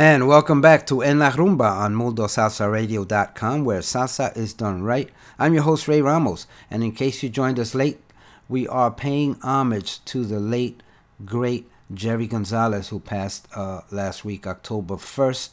And 0.00 0.26
welcome 0.26 0.62
back 0.62 0.86
to 0.86 1.02
En 1.02 1.18
La 1.18 1.30
Rumba 1.30 1.70
on 1.70 1.94
MundoSalsaRadio.com, 1.94 3.66
where 3.66 3.80
salsa 3.80 4.34
is 4.34 4.54
done 4.54 4.82
right. 4.82 5.10
I'm 5.38 5.52
your 5.52 5.64
host, 5.64 5.88
Ray 5.88 6.00
Ramos, 6.00 6.46
and 6.70 6.82
in 6.82 6.92
case 6.92 7.22
you 7.22 7.28
joined 7.28 7.58
us 7.58 7.74
late, 7.74 8.00
we 8.48 8.66
are 8.66 8.90
paying 8.90 9.34
homage 9.42 10.02
to 10.06 10.24
the 10.24 10.40
late, 10.40 10.82
great 11.26 11.70
Jerry 11.92 12.26
Gonzalez, 12.26 12.88
who 12.88 12.98
passed 12.98 13.46
uh, 13.54 13.82
last 13.90 14.24
week, 14.24 14.46
October 14.46 14.94
1st, 14.94 15.50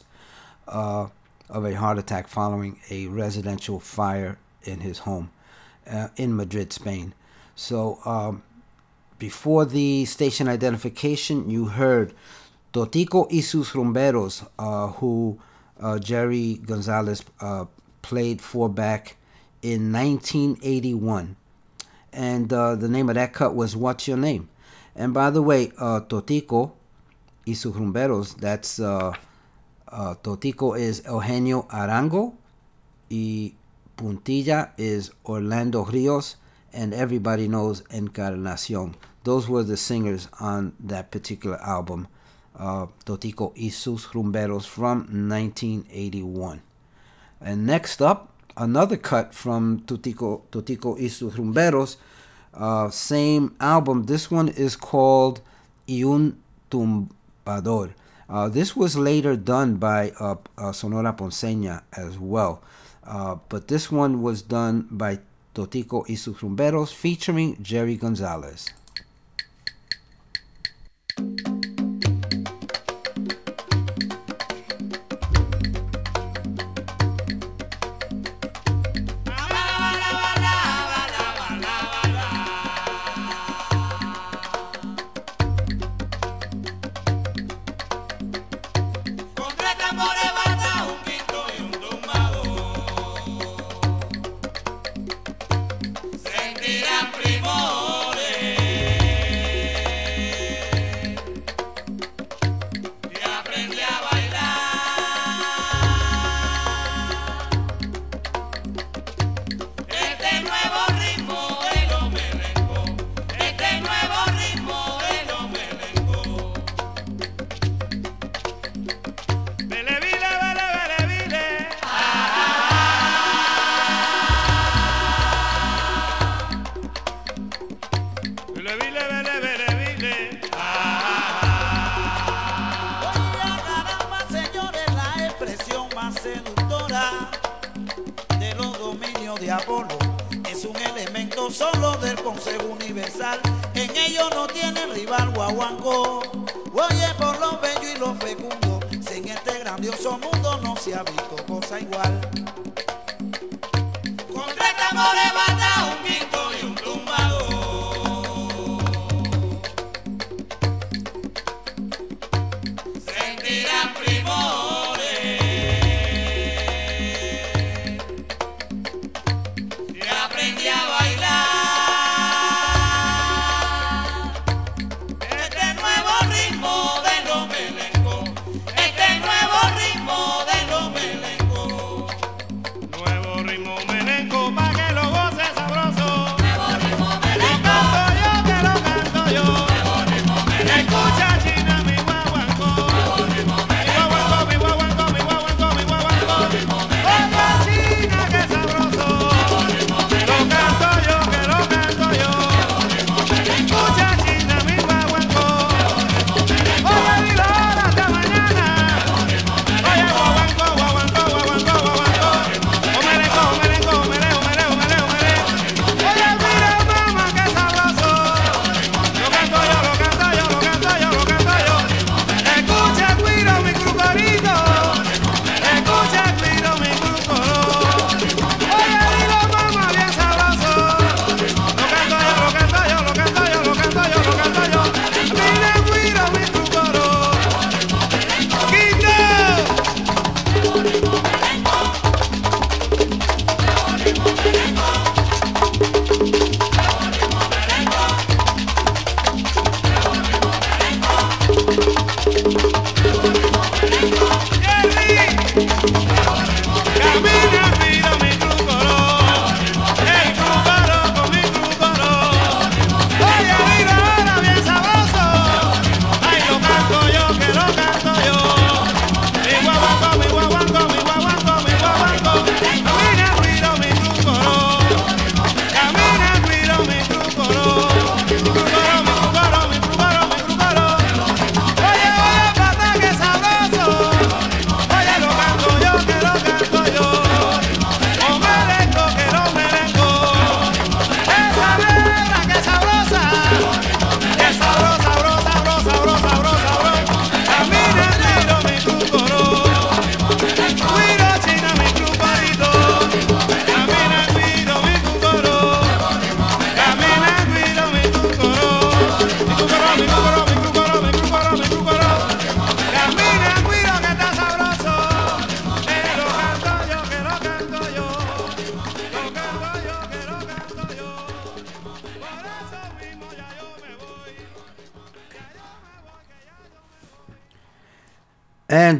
uh, 0.66 1.08
of 1.50 1.66
a 1.66 1.74
heart 1.76 1.98
attack 1.98 2.26
following 2.26 2.80
a 2.88 3.06
residential 3.08 3.78
fire 3.78 4.38
in 4.62 4.80
his 4.80 5.00
home 5.00 5.30
uh, 5.86 6.08
in 6.16 6.34
Madrid, 6.34 6.72
Spain. 6.72 7.12
So, 7.54 7.98
um, 8.06 8.42
before 9.18 9.66
the 9.66 10.06
station 10.06 10.48
identification, 10.48 11.50
you 11.50 11.66
heard 11.66 12.14
Totico 12.72 13.26
Isus 13.30 13.68
sus 13.68 13.72
Rumberos, 13.72 14.46
uh, 14.58 14.88
who 14.88 15.38
uh, 15.80 15.98
Jerry 15.98 16.60
Gonzalez 16.64 17.24
uh, 17.40 17.64
played 18.02 18.42
for 18.42 18.68
back 18.68 19.16
in 19.62 19.92
1981. 19.92 21.36
And 22.12 22.48
the 22.48 22.88
name 22.88 23.08
of 23.08 23.14
that 23.14 23.32
cut 23.32 23.54
was 23.54 23.76
What's 23.76 24.08
Your 24.08 24.16
Name? 24.16 24.48
And 24.94 25.14
by 25.14 25.30
the 25.30 25.42
way, 25.42 25.68
Totico 25.68 26.72
y 27.46 27.54
Sus 27.54 27.74
Rumberos, 27.74 28.36
that's 28.36 28.78
Totico 28.78 30.78
is 30.78 31.02
Eugenio 31.06 31.62
Arango 31.70 32.34
y 33.10 33.54
Puntilla 33.96 34.72
is 34.76 35.10
Orlando 35.24 35.84
Rios, 35.84 36.36
and 36.72 36.92
everybody 36.92 37.48
knows 37.48 37.82
Encarnacion. 37.90 38.94
Those 39.24 39.48
were 39.48 39.62
the 39.62 39.76
singers 39.76 40.28
on 40.40 40.74
that 40.80 41.10
particular 41.10 41.60
album 41.62 42.08
uh, 42.58 42.86
Totico 43.04 43.54
Rumberos 44.12 44.66
from 44.66 44.98
1981. 45.28 46.62
And 47.40 47.66
next 47.66 48.02
up, 48.02 48.32
another 48.56 48.96
cut 48.96 49.34
from 49.34 49.80
Totico, 49.80 50.42
Totico 50.50 51.00
y 51.00 51.08
Sus 51.08 51.34
Rumberos, 51.34 51.96
uh, 52.54 52.90
same 52.90 53.54
album. 53.60 54.04
This 54.04 54.30
one 54.30 54.48
is 54.48 54.76
called 54.76 55.40
Y 55.86 56.02
Tumbador. 56.70 57.92
Uh, 58.28 58.48
this 58.48 58.76
was 58.76 58.96
later 58.96 59.36
done 59.36 59.76
by 59.76 60.12
uh, 60.20 60.34
uh, 60.58 60.72
Sonora 60.72 61.14
Ponceña 61.14 61.82
as 61.94 62.18
well. 62.18 62.62
Uh, 63.04 63.36
but 63.48 63.68
this 63.68 63.90
one 63.90 64.20
was 64.20 64.42
done 64.42 64.86
by 64.90 65.18
Totico 65.54 66.06
y 66.08 66.14
Sus 66.14 66.36
Rumberos 66.36 66.92
featuring 66.92 67.56
Jerry 67.62 67.96
Gonzalez. 67.96 68.68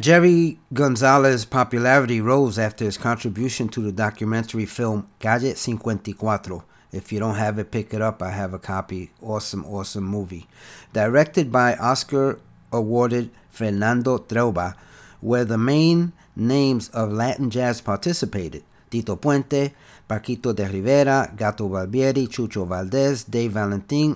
Jerry 0.09 0.57
Gonzalez's 0.73 1.45
popularity 1.45 2.19
rose 2.19 2.57
after 2.57 2.83
his 2.83 2.97
contribution 2.97 3.69
to 3.69 3.79
the 3.79 3.91
documentary 3.91 4.65
film 4.65 5.07
Calle 5.19 5.53
54. 5.53 6.63
If 6.91 7.11
you 7.11 7.19
don't 7.19 7.35
have 7.35 7.59
it, 7.59 7.69
pick 7.69 7.93
it 7.93 8.01
up. 8.01 8.23
I 8.23 8.31
have 8.31 8.51
a 8.55 8.57
copy. 8.57 9.11
Awesome, 9.21 9.63
awesome 9.65 10.05
movie. 10.05 10.47
Directed 10.93 11.51
by 11.51 11.75
Oscar 11.75 12.39
awarded 12.73 13.29
Fernando 13.51 14.17
Trueba, 14.17 14.73
where 15.21 15.45
the 15.45 15.59
main 15.59 16.13
names 16.35 16.89
of 16.89 17.11
Latin 17.11 17.51
jazz 17.51 17.79
participated 17.79 18.63
Tito 18.89 19.15
Puente, 19.15 19.73
Paquito 20.09 20.55
D'Rivera, 20.55 21.31
Gato 21.37 21.69
Barbieri, 21.69 22.27
Chucho 22.27 22.67
Valdez, 22.67 23.25
Dave 23.25 23.51
Valentin, 23.51 24.15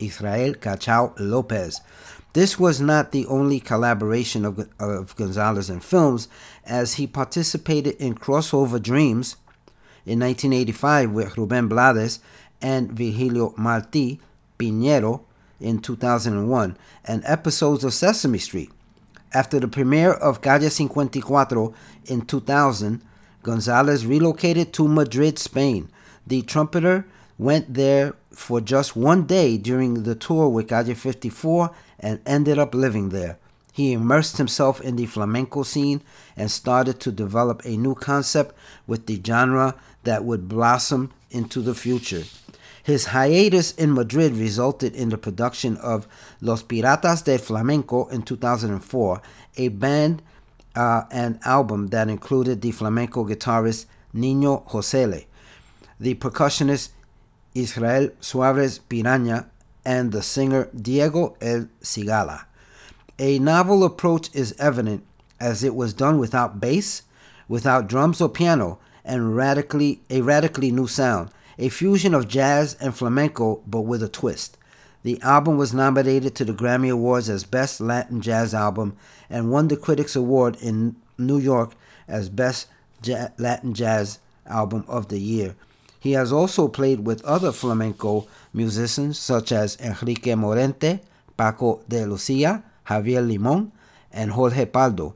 Israel 0.00 0.54
Cachao 0.54 1.14
Lopez. 1.20 1.80
This 2.34 2.58
was 2.58 2.80
not 2.80 3.12
the 3.12 3.26
only 3.26 3.60
collaboration 3.60 4.44
of, 4.44 4.68
of 4.80 5.14
Gonzalez 5.14 5.70
in 5.70 5.78
films, 5.78 6.26
as 6.64 6.94
he 6.94 7.06
participated 7.06 7.94
in 8.00 8.16
Crossover 8.16 8.82
Dreams 8.82 9.36
in 10.04 10.18
1985 10.18 11.12
with 11.12 11.38
Ruben 11.38 11.68
Blades 11.68 12.18
and 12.60 12.90
Virgilio 12.90 13.50
Martí 13.50 14.18
Piñero 14.58 15.20
in 15.60 15.78
2001, 15.78 16.76
and 17.04 17.22
episodes 17.24 17.84
of 17.84 17.94
Sesame 17.94 18.38
Street. 18.38 18.72
After 19.32 19.60
the 19.60 19.68
premiere 19.68 20.14
of 20.14 20.40
Calle 20.40 20.68
54 20.68 21.72
in 22.06 22.22
2000, 22.22 23.00
Gonzalez 23.44 24.06
relocated 24.06 24.72
to 24.72 24.88
Madrid, 24.88 25.38
Spain. 25.38 25.88
The 26.26 26.42
trumpeter 26.42 27.06
went 27.38 27.74
there 27.74 28.14
for 28.32 28.60
just 28.60 28.96
one 28.96 29.24
day 29.24 29.56
during 29.56 30.02
the 30.02 30.16
tour 30.16 30.48
with 30.48 30.68
Calle 30.68 30.94
54 30.94 31.70
and 32.04 32.20
ended 32.26 32.58
up 32.58 32.74
living 32.74 33.08
there. 33.08 33.38
He 33.72 33.94
immersed 33.94 34.36
himself 34.36 34.80
in 34.82 34.96
the 34.96 35.06
flamenco 35.06 35.62
scene 35.62 36.02
and 36.36 36.50
started 36.50 37.00
to 37.00 37.10
develop 37.10 37.64
a 37.64 37.78
new 37.78 37.94
concept 37.94 38.54
with 38.86 39.06
the 39.06 39.20
genre 39.26 39.74
that 40.04 40.22
would 40.22 40.46
blossom 40.46 41.12
into 41.30 41.62
the 41.62 41.74
future. 41.74 42.24
His 42.82 43.06
hiatus 43.06 43.72
in 43.72 43.94
Madrid 43.94 44.34
resulted 44.34 44.94
in 44.94 45.08
the 45.08 45.16
production 45.16 45.78
of 45.78 46.06
Los 46.42 46.62
Piratas 46.62 47.24
del 47.24 47.38
Flamenco 47.38 48.06
in 48.08 48.22
2004, 48.22 49.22
a 49.56 49.68
band 49.68 50.22
uh, 50.76 51.04
and 51.10 51.38
album 51.46 51.86
that 51.88 52.10
included 52.10 52.60
the 52.60 52.72
flamenco 52.72 53.24
guitarist 53.24 53.86
Nino 54.12 54.58
Josele, 54.68 55.24
the 55.98 56.14
percussionist 56.16 56.90
Israel 57.54 58.10
Suarez 58.20 58.78
Piraña, 58.78 59.46
and 59.84 60.12
the 60.12 60.22
singer 60.22 60.68
Diego 60.74 61.36
El 61.40 61.68
Cigala. 61.82 62.44
A 63.18 63.38
novel 63.38 63.84
approach 63.84 64.28
is 64.34 64.54
evident 64.58 65.04
as 65.40 65.62
it 65.62 65.74
was 65.74 65.92
done 65.92 66.18
without 66.18 66.60
bass, 66.60 67.02
without 67.48 67.86
drums 67.86 68.20
or 68.20 68.28
piano, 68.28 68.78
and 69.04 69.36
radically 69.36 70.00
a 70.10 70.22
radically 70.22 70.70
new 70.70 70.86
sound, 70.86 71.30
a 71.58 71.68
fusion 71.68 72.14
of 72.14 72.28
jazz 72.28 72.74
and 72.80 72.94
flamenco 72.94 73.62
but 73.66 73.82
with 73.82 74.02
a 74.02 74.08
twist. 74.08 74.56
The 75.02 75.20
album 75.20 75.58
was 75.58 75.74
nominated 75.74 76.34
to 76.36 76.46
the 76.46 76.54
Grammy 76.54 76.90
Awards 76.90 77.28
as 77.28 77.44
Best 77.44 77.78
Latin 77.78 78.22
Jazz 78.22 78.54
Album 78.54 78.96
and 79.28 79.50
won 79.50 79.68
the 79.68 79.76
Critics 79.76 80.16
Award 80.16 80.56
in 80.62 80.96
New 81.18 81.38
York 81.38 81.72
as 82.08 82.30
Best 82.30 82.68
ja- 83.02 83.28
Latin 83.36 83.74
Jazz 83.74 84.18
Album 84.46 84.84
of 84.88 85.08
the 85.08 85.20
Year. 85.20 85.56
He 86.00 86.12
has 86.12 86.32
also 86.32 86.68
played 86.68 87.06
with 87.06 87.24
other 87.24 87.52
flamenco 87.52 88.26
musicians 88.54 89.18
such 89.18 89.52
as 89.52 89.76
Enrique 89.80 90.34
Morente, 90.34 91.00
Paco 91.36 91.82
de 91.88 92.06
Lucia, 92.06 92.62
Javier 92.88 93.26
Limon, 93.26 93.72
and 94.12 94.30
Jorge 94.30 94.64
Pardo. 94.64 95.14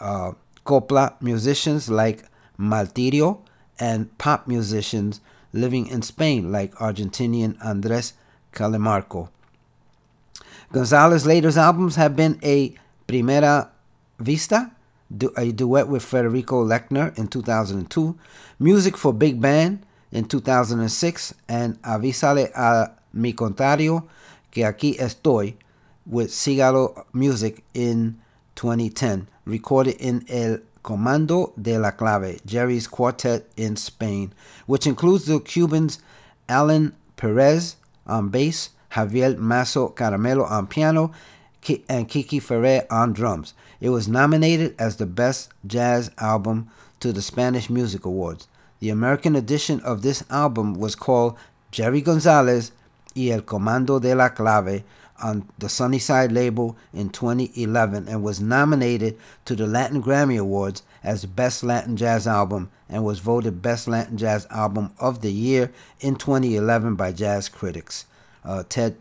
Uh, 0.00 0.32
copla 0.66 1.14
musicians 1.22 1.88
like 1.88 2.24
Martirio 2.58 3.40
and 3.78 4.16
pop 4.18 4.46
musicians 4.46 5.20
living 5.52 5.86
in 5.86 6.02
Spain 6.02 6.50
like 6.50 6.74
Argentinian 6.74 7.56
Andres 7.64 8.14
Calamaro. 8.52 9.28
Gonzalez's 10.72 11.26
later 11.26 11.56
albums 11.58 11.96
have 11.96 12.16
been 12.16 12.40
a 12.42 12.74
Primera 13.06 13.68
Vista, 14.18 14.72
a 15.36 15.52
duet 15.52 15.88
with 15.88 16.02
Federico 16.02 16.64
Lechner 16.64 17.16
in 17.16 17.28
2002, 17.28 18.18
Music 18.58 18.96
for 18.96 19.12
Big 19.12 19.40
Band 19.40 19.84
in 20.14 20.24
2006, 20.24 21.34
and 21.48 21.82
Avísale 21.82 22.50
a 22.54 22.92
mi 23.12 23.34
contrario 23.34 24.04
que 24.50 24.64
aquí 24.64 24.96
estoy 24.98 25.56
with 26.06 26.30
Cigala 26.30 27.04
Music 27.12 27.62
in 27.74 28.18
2010, 28.54 29.28
recorded 29.44 29.96
in 29.98 30.24
El 30.28 30.58
Comando 30.82 31.52
de 31.60 31.78
la 31.78 31.90
Clave, 31.90 32.38
Jerry's 32.46 32.86
quartet 32.86 33.50
in 33.56 33.76
Spain, 33.76 34.32
which 34.66 34.86
includes 34.86 35.24
the 35.24 35.40
Cubans 35.40 35.98
Alan 36.48 36.94
Perez 37.16 37.76
on 38.06 38.28
bass, 38.28 38.70
Javier 38.92 39.36
Masso 39.36 39.88
Caramelo 39.88 40.48
on 40.48 40.68
piano, 40.68 41.10
and 41.88 42.08
Kiki 42.08 42.38
Ferrer 42.38 42.86
on 42.90 43.12
drums. 43.12 43.54
It 43.80 43.88
was 43.88 44.06
nominated 44.06 44.74
as 44.78 44.96
the 44.96 45.06
Best 45.06 45.52
Jazz 45.66 46.10
Album 46.18 46.70
to 47.00 47.12
the 47.12 47.22
Spanish 47.22 47.70
Music 47.70 48.04
Awards. 48.04 48.46
The 48.84 48.90
American 48.90 49.34
edition 49.34 49.80
of 49.80 50.02
this 50.02 50.22
album 50.28 50.74
was 50.74 50.94
called 50.94 51.38
Jerry 51.70 52.02
Gonzalez 52.02 52.70
y 53.16 53.30
El 53.30 53.40
Comando 53.40 53.98
de 53.98 54.14
la 54.14 54.28
Clave 54.28 54.84
on 55.22 55.48
the 55.58 55.70
Sunnyside 55.70 56.30
label 56.30 56.76
in 56.92 57.08
2011 57.08 58.06
and 58.06 58.22
was 58.22 58.42
nominated 58.42 59.18
to 59.46 59.56
the 59.56 59.66
Latin 59.66 60.02
Grammy 60.02 60.38
Awards 60.38 60.82
as 61.02 61.24
Best 61.24 61.64
Latin 61.64 61.96
Jazz 61.96 62.26
Album 62.26 62.68
and 62.86 63.06
was 63.06 63.20
voted 63.20 63.62
Best 63.62 63.88
Latin 63.88 64.18
Jazz 64.18 64.46
Album 64.50 64.92
of 65.00 65.22
the 65.22 65.32
Year 65.32 65.72
in 66.00 66.16
2011 66.16 66.94
by 66.94 67.10
jazz 67.10 67.48
critics 67.48 68.04
uh, 68.44 68.64
Ted 68.68 68.96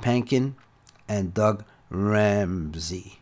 Panken 0.00 0.54
and 1.06 1.34
Doug 1.34 1.62
Ramsey. 1.90 3.18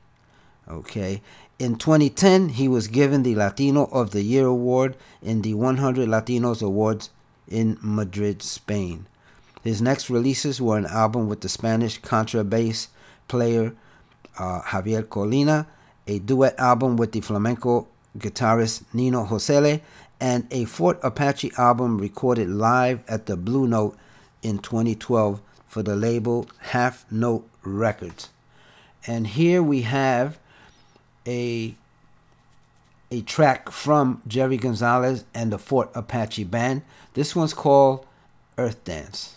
Okay. 0.68 1.22
In 1.58 1.76
2010, 1.76 2.50
he 2.50 2.66
was 2.66 2.88
given 2.88 3.22
the 3.22 3.36
Latino 3.36 3.84
of 3.92 4.10
the 4.10 4.22
Year 4.22 4.46
award 4.46 4.96
in 5.22 5.42
the 5.42 5.54
100 5.54 6.08
Latinos 6.08 6.62
Awards 6.62 7.10
in 7.48 7.78
Madrid, 7.80 8.42
Spain. 8.42 9.06
His 9.62 9.80
next 9.80 10.10
releases 10.10 10.60
were 10.60 10.76
an 10.76 10.86
album 10.86 11.28
with 11.28 11.42
the 11.42 11.48
Spanish 11.48 12.00
contrabass 12.00 12.88
player 13.28 13.72
uh, 14.36 14.62
Javier 14.62 15.04
Colina, 15.04 15.66
a 16.08 16.18
duet 16.18 16.58
album 16.58 16.96
with 16.96 17.12
the 17.12 17.20
flamenco 17.20 17.86
guitarist 18.18 18.82
Nino 18.92 19.24
Josele, 19.24 19.80
and 20.20 20.48
a 20.50 20.64
Fort 20.64 20.98
Apache 21.04 21.52
album 21.56 21.98
recorded 21.98 22.48
live 22.48 23.00
at 23.08 23.26
the 23.26 23.36
Blue 23.36 23.68
Note 23.68 23.96
in 24.42 24.58
2012 24.58 25.40
for 25.68 25.82
the 25.84 25.94
label 25.94 26.48
Half 26.58 27.10
Note 27.12 27.48
Records. 27.62 28.30
And 29.06 29.28
here 29.28 29.62
we 29.62 29.82
have 29.82 30.38
a 31.26 31.74
a 33.10 33.20
track 33.22 33.70
from 33.70 34.22
Jerry 34.26 34.56
Gonzalez 34.56 35.24
and 35.34 35.52
the 35.52 35.58
Fort 35.58 35.90
Apache 35.94 36.44
Band. 36.44 36.82
This 37.12 37.36
one's 37.36 37.54
called 37.54 38.06
Earth 38.58 38.82
Dance. 38.84 39.33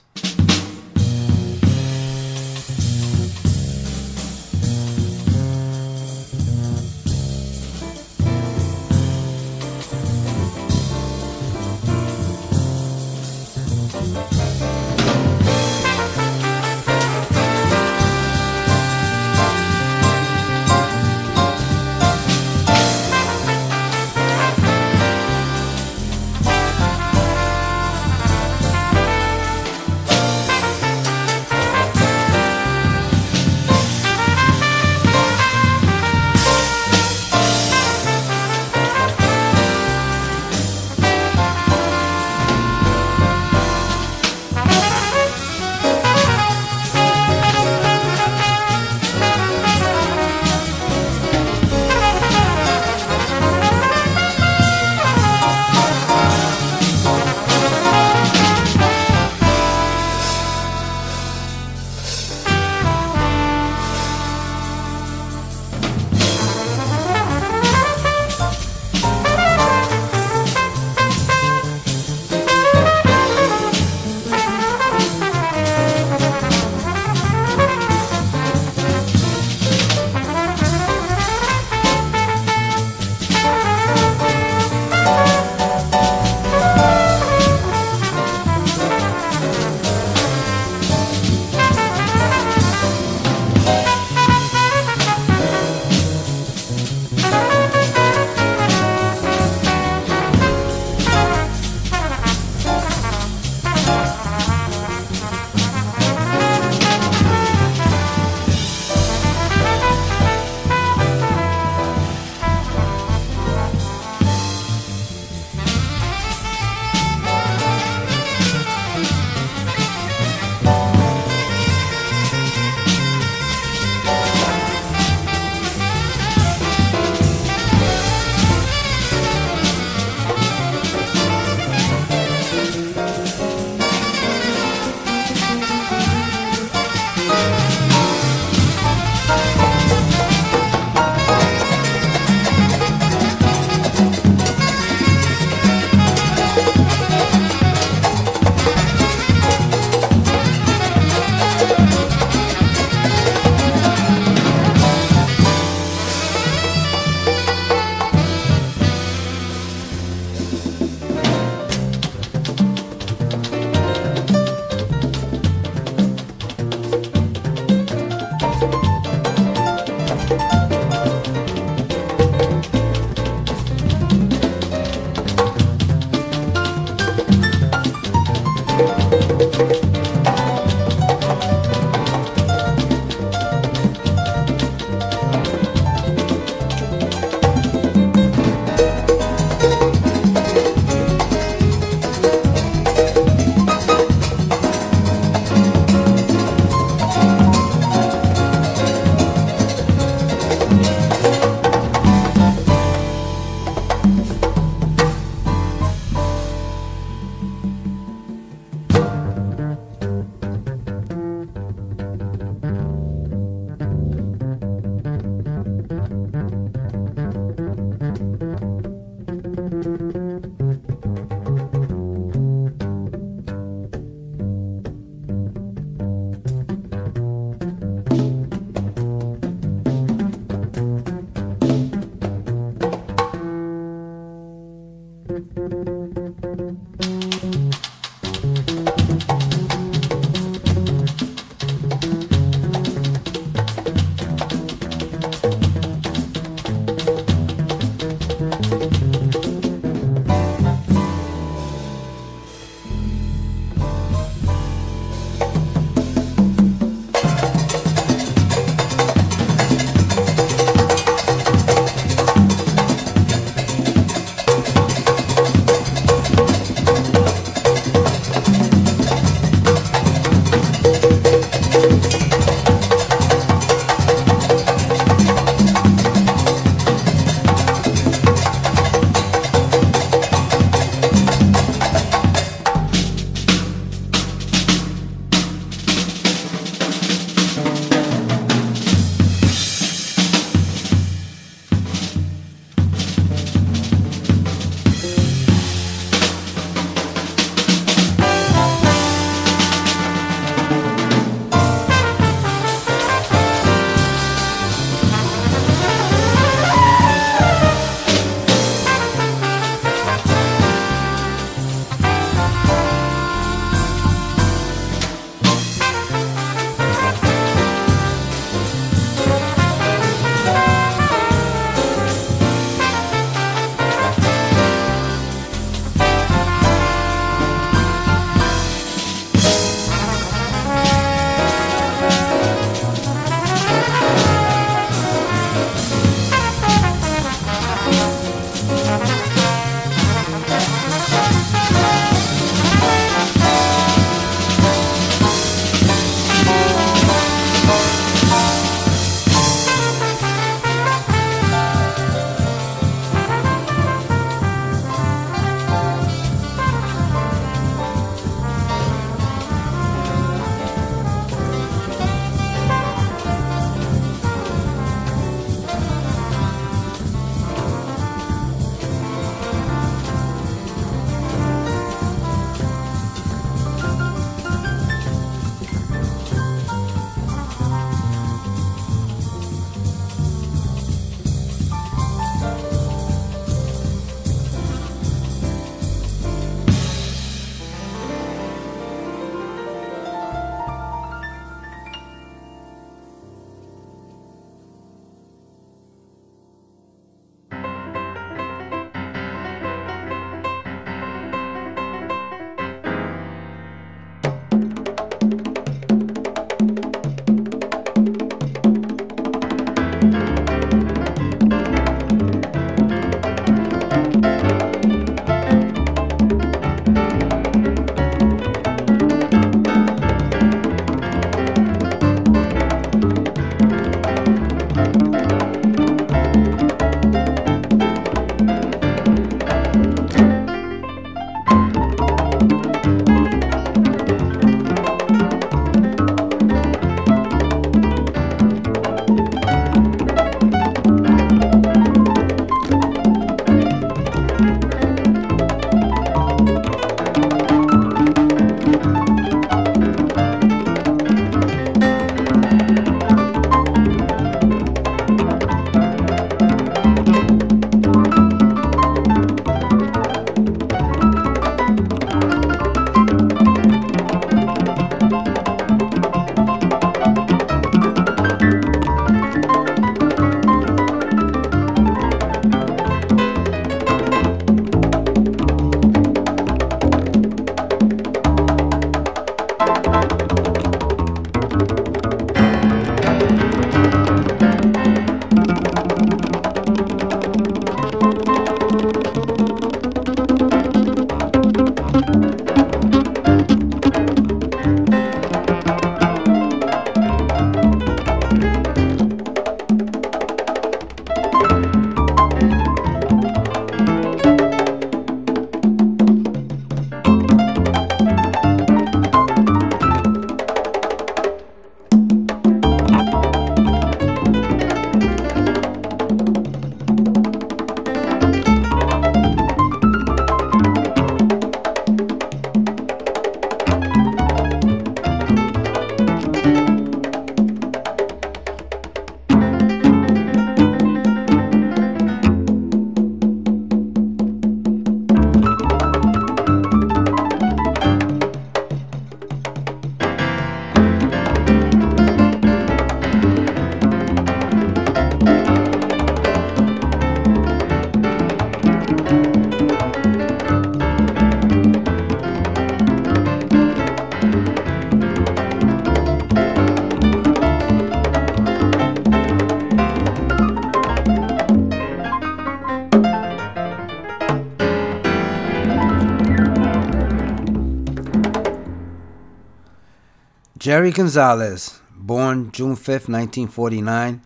Jerry 570.68 570.92
Gonzalez, 570.92 571.80
born 571.96 572.52
June 572.52 572.76
5th, 572.76 573.08
1949, 573.08 574.22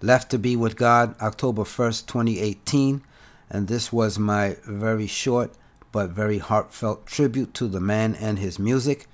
left 0.00 0.30
to 0.30 0.38
be 0.38 0.56
with 0.56 0.74
God 0.74 1.14
October 1.20 1.64
1st, 1.64 2.06
2018, 2.06 3.02
and 3.50 3.68
this 3.68 3.92
was 3.92 4.18
my 4.18 4.56
very 4.64 5.06
short 5.06 5.52
but 5.92 6.08
very 6.08 6.38
heartfelt 6.38 7.04
tribute 7.04 7.52
to 7.52 7.68
the 7.68 7.78
man 7.78 8.14
and 8.14 8.38
his 8.38 8.58
music, 8.58 9.06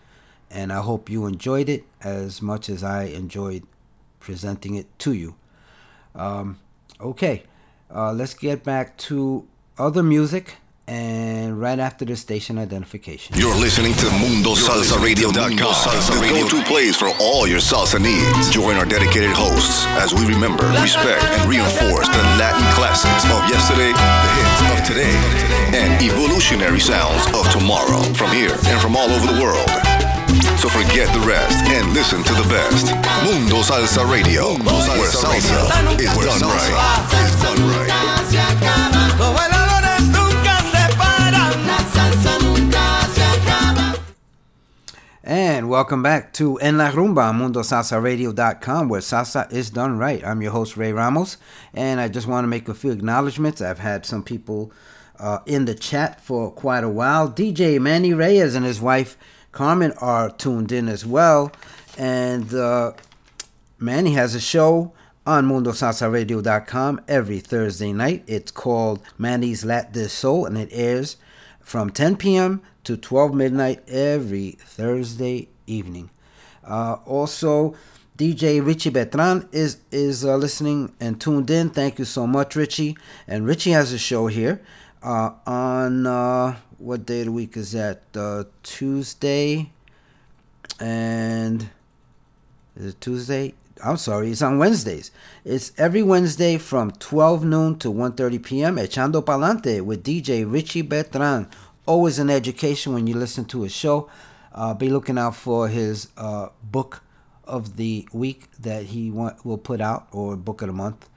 and 0.52 0.72
I 0.72 0.82
hope 0.82 1.10
you 1.10 1.26
enjoyed 1.26 1.68
it 1.68 1.84
as 2.00 2.40
much 2.40 2.68
as 2.68 2.84
I 2.84 3.06
enjoyed 3.06 3.64
presenting 4.20 4.76
it 4.76 4.86
to 5.00 5.12
you. 5.14 5.34
Um, 6.14 6.60
okay, 7.00 7.42
uh, 7.92 8.12
let's 8.12 8.34
get 8.34 8.62
back 8.62 8.96
to 8.98 9.48
other 9.78 10.04
music 10.04 10.58
and 10.88 11.60
right 11.60 11.78
after 11.78 12.04
the 12.04 12.16
station 12.16 12.58
identification. 12.58 13.36
You're 13.38 13.54
listening 13.54 13.94
to 13.94 14.06
MundoSalsaRadio.com, 14.18 15.56
the 15.56 16.28
go-to 16.28 16.62
place 16.64 16.96
for 16.96 17.10
all 17.20 17.46
your 17.46 17.60
salsa 17.60 18.00
needs. 18.00 18.50
Join 18.50 18.76
our 18.76 18.84
dedicated 18.84 19.30
hosts 19.30 19.86
as 20.02 20.12
we 20.12 20.26
remember, 20.26 20.66
respect, 20.82 21.22
and 21.22 21.48
reinforce 21.48 22.08
the 22.08 22.22
Latin 22.38 22.66
classics 22.74 23.24
of 23.30 23.40
yesterday, 23.46 23.92
the 23.94 24.30
hits 24.34 24.60
of 24.74 24.78
today, 24.82 25.14
and 25.78 26.02
evolutionary 26.02 26.80
sounds 26.80 27.26
of 27.36 27.48
tomorrow 27.52 28.02
from 28.14 28.30
here 28.32 28.58
and 28.66 28.80
from 28.80 28.96
all 28.96 29.08
over 29.10 29.32
the 29.32 29.40
world. 29.40 29.70
So 30.58 30.68
forget 30.68 31.12
the 31.14 31.24
rest 31.26 31.64
and 31.70 31.92
listen 31.92 32.22
to 32.22 32.34
the 32.34 32.46
best. 32.48 32.94
Mundo 33.24 33.62
Salsa 33.62 34.08
Radio, 34.10 34.54
where 34.62 35.10
salsa 35.10 35.38
is 35.98 36.14
done 36.22 36.42
right. 36.46 36.72
Is 37.26 37.42
done 37.42 37.62
right. 37.68 38.91
And 45.34 45.70
welcome 45.70 46.02
back 46.02 46.34
to 46.34 46.58
En 46.58 46.76
La 46.76 46.90
Rumba 46.90 47.32
MundoSalsaRadio.com, 47.32 48.90
where 48.90 49.00
salsa 49.00 49.50
is 49.50 49.70
done 49.70 49.96
right. 49.96 50.22
I'm 50.22 50.42
your 50.42 50.52
host, 50.52 50.76
Ray 50.76 50.92
Ramos, 50.92 51.38
and 51.72 52.00
I 52.00 52.08
just 52.08 52.26
want 52.26 52.44
to 52.44 52.48
make 52.48 52.68
a 52.68 52.74
few 52.74 52.90
acknowledgments. 52.90 53.62
I've 53.62 53.78
had 53.78 54.04
some 54.04 54.22
people 54.22 54.72
uh, 55.18 55.38
in 55.46 55.64
the 55.64 55.74
chat 55.74 56.20
for 56.20 56.50
quite 56.50 56.84
a 56.84 56.90
while. 56.90 57.30
DJ 57.30 57.80
Manny 57.80 58.12
Reyes 58.12 58.54
and 58.54 58.66
his 58.66 58.78
wife 58.78 59.16
Carmen 59.52 59.92
are 60.02 60.28
tuned 60.28 60.70
in 60.70 60.86
as 60.86 61.06
well. 61.06 61.50
And 61.96 62.52
uh, 62.52 62.92
Manny 63.78 64.12
has 64.12 64.34
a 64.34 64.40
show 64.40 64.92
on 65.26 65.48
MundoSalsaRadio.com 65.48 67.00
every 67.08 67.40
Thursday 67.40 67.94
night. 67.94 68.22
It's 68.26 68.50
called 68.50 69.00
Manny's 69.16 69.64
Lat 69.64 69.96
Soul, 69.96 70.44
and 70.44 70.58
it 70.58 70.68
airs 70.72 71.16
from 71.62 71.88
10 71.88 72.16
p.m. 72.16 72.60
to 72.84 72.96
12 72.96 73.34
midnight 73.34 73.88
every 73.88 74.52
Thursday 74.52 75.48
evening. 75.66 76.10
Uh, 76.64 76.96
also, 77.06 77.74
DJ 78.16 78.64
Richie 78.64 78.90
Betran 78.90 79.48
is 79.52 79.78
is 79.90 80.24
uh, 80.24 80.36
listening 80.36 80.92
and 81.00 81.20
tuned 81.20 81.50
in. 81.50 81.70
Thank 81.70 81.98
you 81.98 82.04
so 82.04 82.26
much, 82.26 82.54
Richie. 82.54 82.96
And 83.26 83.46
Richie 83.46 83.70
has 83.72 83.92
a 83.92 83.98
show 83.98 84.26
here 84.26 84.62
uh, 85.02 85.30
on 85.46 86.06
uh, 86.06 86.56
what 86.78 87.06
day 87.06 87.20
of 87.20 87.26
the 87.26 87.32
week 87.32 87.56
is 87.56 87.72
that? 87.72 88.02
Uh, 88.14 88.44
Tuesday 88.62 89.70
and 90.78 91.68
is 92.76 92.86
it 92.86 93.00
Tuesday? 93.00 93.54
I'm 93.84 93.96
sorry, 93.96 94.30
it's 94.30 94.42
on 94.42 94.58
Wednesdays. 94.58 95.10
It's 95.44 95.72
every 95.76 96.02
Wednesday 96.02 96.56
from 96.58 96.92
12 96.92 97.44
noon 97.44 97.78
to 97.80 97.92
1.30 97.92 98.42
p.m. 98.42 98.76
Echando 98.76 99.24
Palante 99.24 99.80
with 99.80 100.04
DJ 100.04 100.50
Richie 100.50 100.84
Betran. 100.84 101.50
Always 101.84 102.20
an 102.20 102.30
education 102.30 102.92
when 102.92 103.08
you 103.08 103.14
listen 103.14 103.44
to 103.46 103.62
his 103.62 103.72
show. 103.72 104.08
Uh, 104.54 104.72
be 104.72 104.88
looking 104.88 105.18
out 105.18 105.34
for 105.34 105.66
his 105.66 106.08
uh, 106.16 106.50
book 106.62 107.02
of 107.44 107.76
the 107.76 108.06
week 108.12 108.48
that 108.60 108.84
he 108.84 109.10
will 109.10 109.58
put 109.58 109.80
out, 109.80 110.06
or 110.12 110.36
book 110.36 110.62
of 110.62 110.68
the 110.68 110.72
month. 110.72 111.08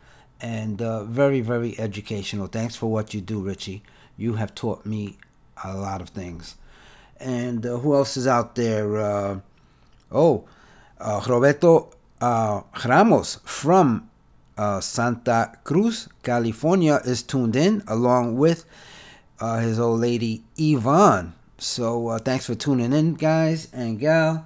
And 0.41 0.82
uh, 0.82 1.03
very, 1.03 1.41
very 1.41 1.78
educational. 1.80 2.47
Thanks 2.47 2.76
for 2.76 2.91
what 2.91 3.13
you 3.13 3.22
do, 3.22 3.41
Richie. 3.41 3.84
You 4.18 4.34
have 4.34 4.55
taught 4.55 4.86
me 4.88 5.18
a 5.63 5.78
lot 5.78 6.01
of 6.01 6.09
things. 6.09 6.55
And 7.20 7.66
uh, 7.66 7.78
who 7.78 7.93
else 7.93 8.18
is 8.18 8.26
out 8.26 8.55
there? 8.55 8.97
Uh, 8.97 9.39
oh, 10.11 10.45
uh, 10.99 11.22
Roberto 11.28 11.91
Ramos 12.22 13.39
from 13.43 14.09
Santa 14.80 15.51
Cruz, 15.63 16.09
California, 16.24 17.01
is 17.05 17.22
tuned 17.22 17.55
in 17.55 17.84
along 17.88 18.38
with 18.38 18.66
uh, 19.39 19.59
his 19.59 19.79
old 19.79 19.99
lady 19.99 20.43
Yvonne. 20.57 21.33
So 21.57 22.09
uh, 22.09 22.19
thanks 22.19 22.45
for 22.45 22.55
tuning 22.55 22.93
in, 22.93 23.15
guys 23.15 23.69
and 23.73 23.99
gal. 23.99 24.45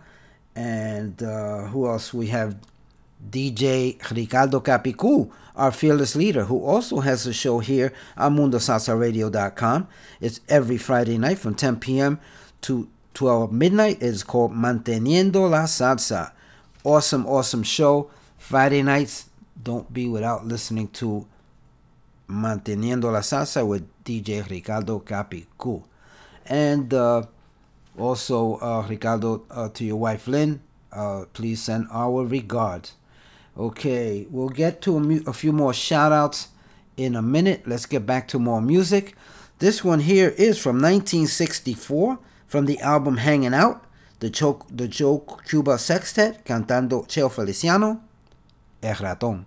And 0.55 1.21
uh, 1.23 1.65
who 1.67 1.87
else? 1.87 2.13
We 2.13 2.27
have 2.27 2.57
DJ 3.29 3.99
Ricardo 4.15 4.59
Capicu, 4.59 5.29
our 5.55 5.71
fearless 5.71 6.15
leader, 6.15 6.45
who 6.45 6.63
also 6.63 6.99
has 6.99 7.25
a 7.27 7.33
show 7.33 7.59
here 7.59 7.93
on 8.17 8.37
MundoSalsaRadio.com. 8.37 9.87
It's 10.21 10.39
every 10.47 10.77
Friday 10.77 11.17
night 11.17 11.39
from 11.39 11.55
10 11.55 11.79
p.m. 11.79 12.19
to 12.61 12.87
12 13.13 13.51
midnight. 13.51 13.97
It's 14.01 14.23
called 14.23 14.53
Manteniendo 14.53 15.49
la 15.49 15.63
Salsa. 15.63 16.31
Awesome, 16.83 17.25
awesome 17.25 17.63
show. 17.63 18.09
Friday 18.37 18.81
nights, 18.81 19.29
don't 19.61 19.91
be 19.93 20.07
without 20.07 20.45
listening 20.45 20.87
to 20.89 21.27
Manteniendo 22.29 23.11
la 23.11 23.19
Salsa 23.19 23.67
with 23.67 23.87
DJ 24.09 24.49
Ricardo 24.49 24.99
Capicu. 24.99 25.83
And 26.47 26.91
uh, 26.91 27.23
also, 27.95 28.55
uh, 28.55 28.85
Ricardo, 28.89 29.43
uh, 29.51 29.69
to 29.69 29.85
your 29.85 29.97
wife 29.97 30.27
Lynn, 30.27 30.61
uh, 30.91 31.25
please 31.33 31.61
send 31.61 31.87
our 31.91 32.25
regards. 32.25 32.93
Okay, 33.55 34.25
we'll 34.31 34.49
get 34.49 34.81
to 34.81 34.97
a, 34.97 34.99
mu- 34.99 35.23
a 35.27 35.33
few 35.33 35.51
more 35.51 35.73
shout 35.73 36.11
outs 36.11 36.47
in 36.97 37.15
a 37.15 37.21
minute. 37.21 37.67
Let's 37.67 37.85
get 37.85 38.07
back 38.07 38.27
to 38.29 38.39
more 38.39 38.61
music. 38.61 39.15
This 39.59 39.83
one 39.83 39.99
here 39.99 40.29
is 40.29 40.57
from 40.57 40.77
1964 40.77 42.17
from 42.47 42.65
the 42.65 42.79
album 42.79 43.17
Hanging 43.17 43.53
Out, 43.53 43.83
the 44.21 44.29
Joe, 44.31 44.65
the 44.71 44.87
Joe 44.87 45.19
Cuba 45.47 45.77
Sextet 45.77 46.43
cantando 46.45 47.05
Cheo 47.07 47.29
Feliciano, 47.29 48.01
El 48.81 48.95
Ratón. 48.95 49.45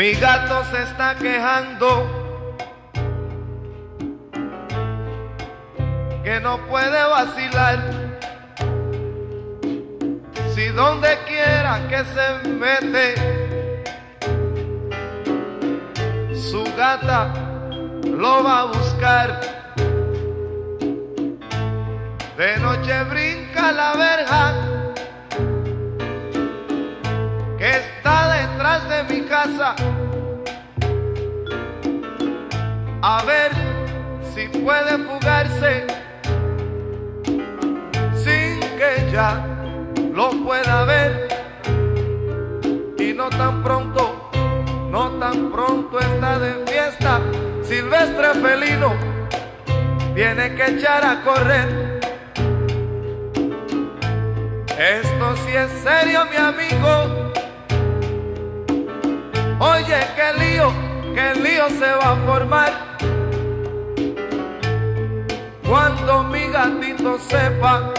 Mi 0.00 0.14
gato 0.14 0.64
se 0.70 0.82
está 0.82 1.14
quejando 1.14 2.08
que 6.24 6.40
no 6.40 6.56
puede 6.68 7.04
vacilar. 7.06 7.78
Si 10.54 10.68
donde 10.68 11.18
quiera 11.26 11.86
que 11.86 12.02
se 12.14 12.48
mete, 12.48 13.14
su 16.34 16.64
gata 16.78 17.34
lo 18.02 18.42
va 18.42 18.60
a 18.60 18.64
buscar. 18.64 19.38
De 22.38 22.56
noche 22.56 23.02
brinca 23.04 23.70
la 23.70 23.92
verja 23.96 24.79
que 27.60 27.68
está 27.68 28.32
detrás 28.38 28.88
de 28.88 29.02
mi 29.04 29.20
casa. 29.28 29.74
A 33.02 33.22
ver 33.24 33.50
si 34.32 34.48
puede 34.60 34.96
fugarse 35.04 35.86
sin 38.14 38.60
que 38.78 39.10
ya 39.12 39.44
lo 40.14 40.30
pueda 40.42 40.84
ver. 40.84 41.28
Y 42.98 43.12
no 43.12 43.28
tan 43.28 43.62
pronto, 43.62 44.30
no 44.90 45.10
tan 45.18 45.52
pronto 45.52 46.00
está 46.00 46.38
de 46.38 46.64
fiesta. 46.66 47.20
Silvestre 47.62 48.28
felino 48.40 48.94
tiene 50.14 50.54
que 50.54 50.64
echar 50.64 51.04
a 51.04 51.22
correr. 51.22 52.00
Esto 54.78 55.36
sí 55.44 55.54
es 55.54 55.70
serio, 55.82 56.24
mi 56.30 56.36
amigo. 56.36 57.30
Oye, 59.82 59.98
qué 60.14 60.38
lío, 60.38 60.72
qué 61.14 61.40
lío 61.40 61.70
se 61.70 61.90
va 61.90 62.12
a 62.12 62.16
formar. 62.26 62.72
Cuando 65.66 66.24
mi 66.24 66.48
gatito 66.48 67.18
sepa. 67.18 67.94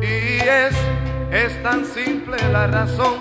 Y 0.00 0.38
es, 0.38 0.76
es 1.32 1.60
tan 1.64 1.84
simple 1.84 2.36
la 2.52 2.68
razón. 2.68 3.16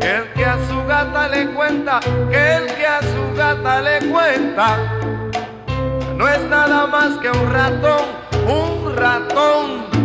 El 0.00 0.32
que 0.34 0.44
a 0.44 0.56
su 0.68 0.86
gata 0.86 1.28
le 1.28 1.52
cuenta, 1.52 1.98
que 2.30 2.54
el 2.54 2.66
que 2.66 2.86
a 2.86 3.00
su 3.00 3.36
gata 3.36 3.80
le 3.82 4.08
cuenta, 4.08 4.76
no 6.16 6.28
es 6.28 6.42
nada 6.44 6.86
más 6.86 7.18
que 7.18 7.28
un 7.28 7.52
ratón, 7.52 8.04
un 8.46 8.94
ratón. 8.94 9.99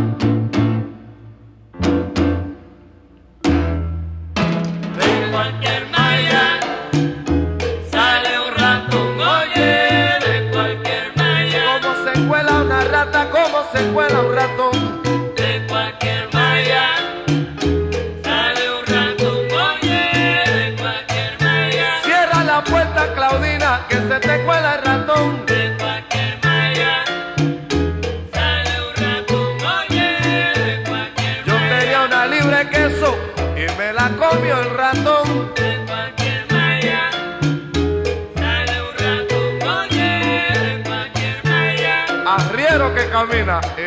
Que 43.45 43.84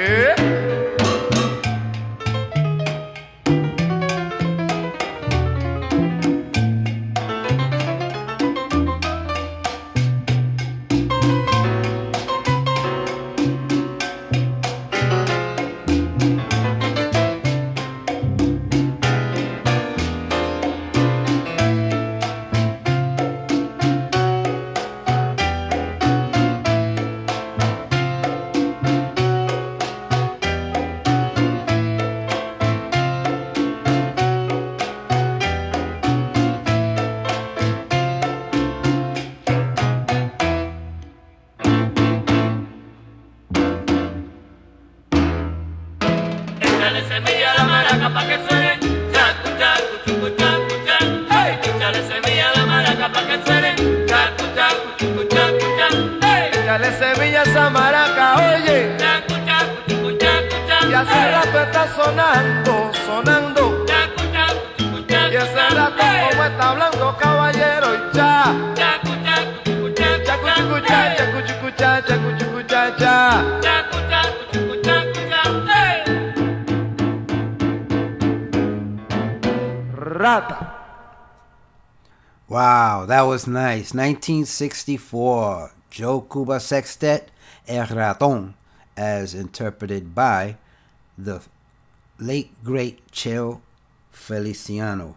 was 83.39 83.47
nice. 83.47 83.95
1964, 83.95 85.71
Joe 85.91 86.23
Cuba 86.23 86.59
Sextet, 86.59 87.31
El 87.69 87.87
Raton, 87.87 88.55
as 88.97 89.33
interpreted 89.33 90.13
by 90.13 90.57
the 91.17 91.41
late 92.19 92.51
great 92.65 92.99
Cheo 93.13 93.61
Feliciano. 94.11 95.17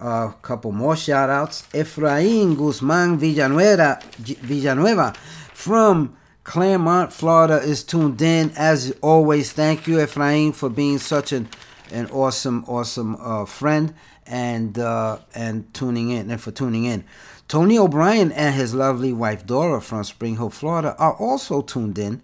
A 0.00 0.32
couple 0.40 0.72
more 0.72 0.96
shout 0.96 1.28
outs. 1.28 1.68
Efrain 1.74 2.56
Guzman 2.56 3.18
Villanueva, 3.18 4.00
Villanueva 4.16 5.12
from 5.52 6.16
Clermont, 6.44 7.12
Florida 7.12 7.58
is 7.58 7.84
tuned 7.84 8.22
in. 8.22 8.50
As 8.56 8.96
always, 9.02 9.52
thank 9.52 9.86
you, 9.86 9.96
Efrain, 9.96 10.54
for 10.54 10.70
being 10.70 10.96
such 10.96 11.32
an, 11.32 11.50
an 11.92 12.06
awesome, 12.06 12.64
awesome 12.66 13.18
uh, 13.20 13.44
friend 13.44 13.92
and 14.26 14.78
uh, 14.78 15.18
and 15.34 15.72
tuning 15.74 16.10
in 16.10 16.30
and 16.30 16.40
for 16.40 16.50
tuning 16.50 16.86
in. 16.86 17.04
Tony 17.48 17.78
O'Brien 17.78 18.30
and 18.32 18.54
his 18.54 18.74
lovely 18.74 19.10
wife 19.10 19.46
Dora 19.46 19.80
from 19.80 20.04
Spring 20.04 20.36
Hill, 20.36 20.50
Florida, 20.50 20.94
are 20.98 21.14
also 21.14 21.62
tuned 21.62 21.98
in. 21.98 22.20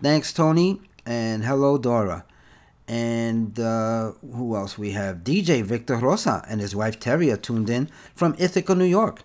Thanks, 0.00 0.32
Tony, 0.32 0.80
and 1.04 1.44
hello, 1.44 1.78
Dora. 1.78 2.24
And 2.86 3.58
uh, 3.58 4.12
who 4.22 4.54
else 4.54 4.78
we 4.78 4.92
have? 4.92 5.18
DJ 5.18 5.64
Victor 5.64 5.96
Rosa 5.96 6.44
and 6.48 6.60
his 6.60 6.76
wife 6.76 7.00
Terry 7.00 7.28
are 7.32 7.36
tuned 7.36 7.68
in 7.68 7.90
from 8.14 8.36
Ithaca, 8.38 8.76
New 8.76 8.84
York. 8.84 9.22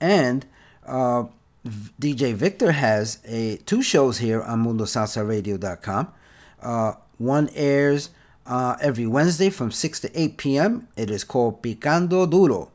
And 0.00 0.44
uh, 0.84 1.24
DJ 2.00 2.34
Victor 2.34 2.72
has 2.72 3.20
a 3.24 3.58
two 3.58 3.82
shows 3.82 4.18
here 4.18 4.42
on 4.42 4.64
MundoSalsaRadio.com. 4.64 6.12
Uh, 6.60 6.92
one 7.18 7.48
airs 7.54 8.10
uh, 8.44 8.76
every 8.82 9.06
Wednesday 9.06 9.50
from 9.50 9.70
6 9.70 10.00
to 10.00 10.20
8 10.20 10.36
p.m. 10.36 10.88
It 10.96 11.10
is 11.10 11.22
called 11.22 11.62
Picando 11.62 12.28
Duro. 12.28 12.72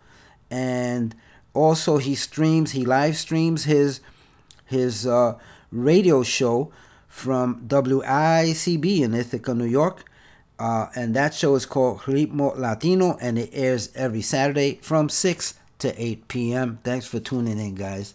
And 0.50 1.14
also 1.54 1.97
he 1.97 2.16
streams, 2.16 2.72
he 2.72 2.86
live 2.86 3.18
streams 3.18 3.66
his 3.66 4.02
his 4.66 5.06
uh, 5.06 5.38
radio 5.72 6.24
show 6.24 6.72
from 7.08 7.68
WICB 7.68 9.02
in 9.02 9.14
Ithaca, 9.14 9.54
New 9.54 9.66
York. 9.66 10.06
Uh, 10.58 10.88
and 10.95 11.16
that 11.16 11.34
show 11.34 11.56
is 11.56 11.66
called 11.66 11.99
Ritmo 12.02 12.58
Latino, 12.58 13.18
and 13.20 13.38
it 13.38 13.49
airs 13.52 13.89
every 13.95 14.22
Saturday 14.22 14.80
from 14.82 15.10
6 15.10 15.56
to 15.80 16.02
8 16.02 16.28
p.m. 16.28 16.80
Thanks 16.84 17.08
for 17.08 17.20
tuning 17.20 17.60
in, 17.60 17.76
guys. 17.76 18.14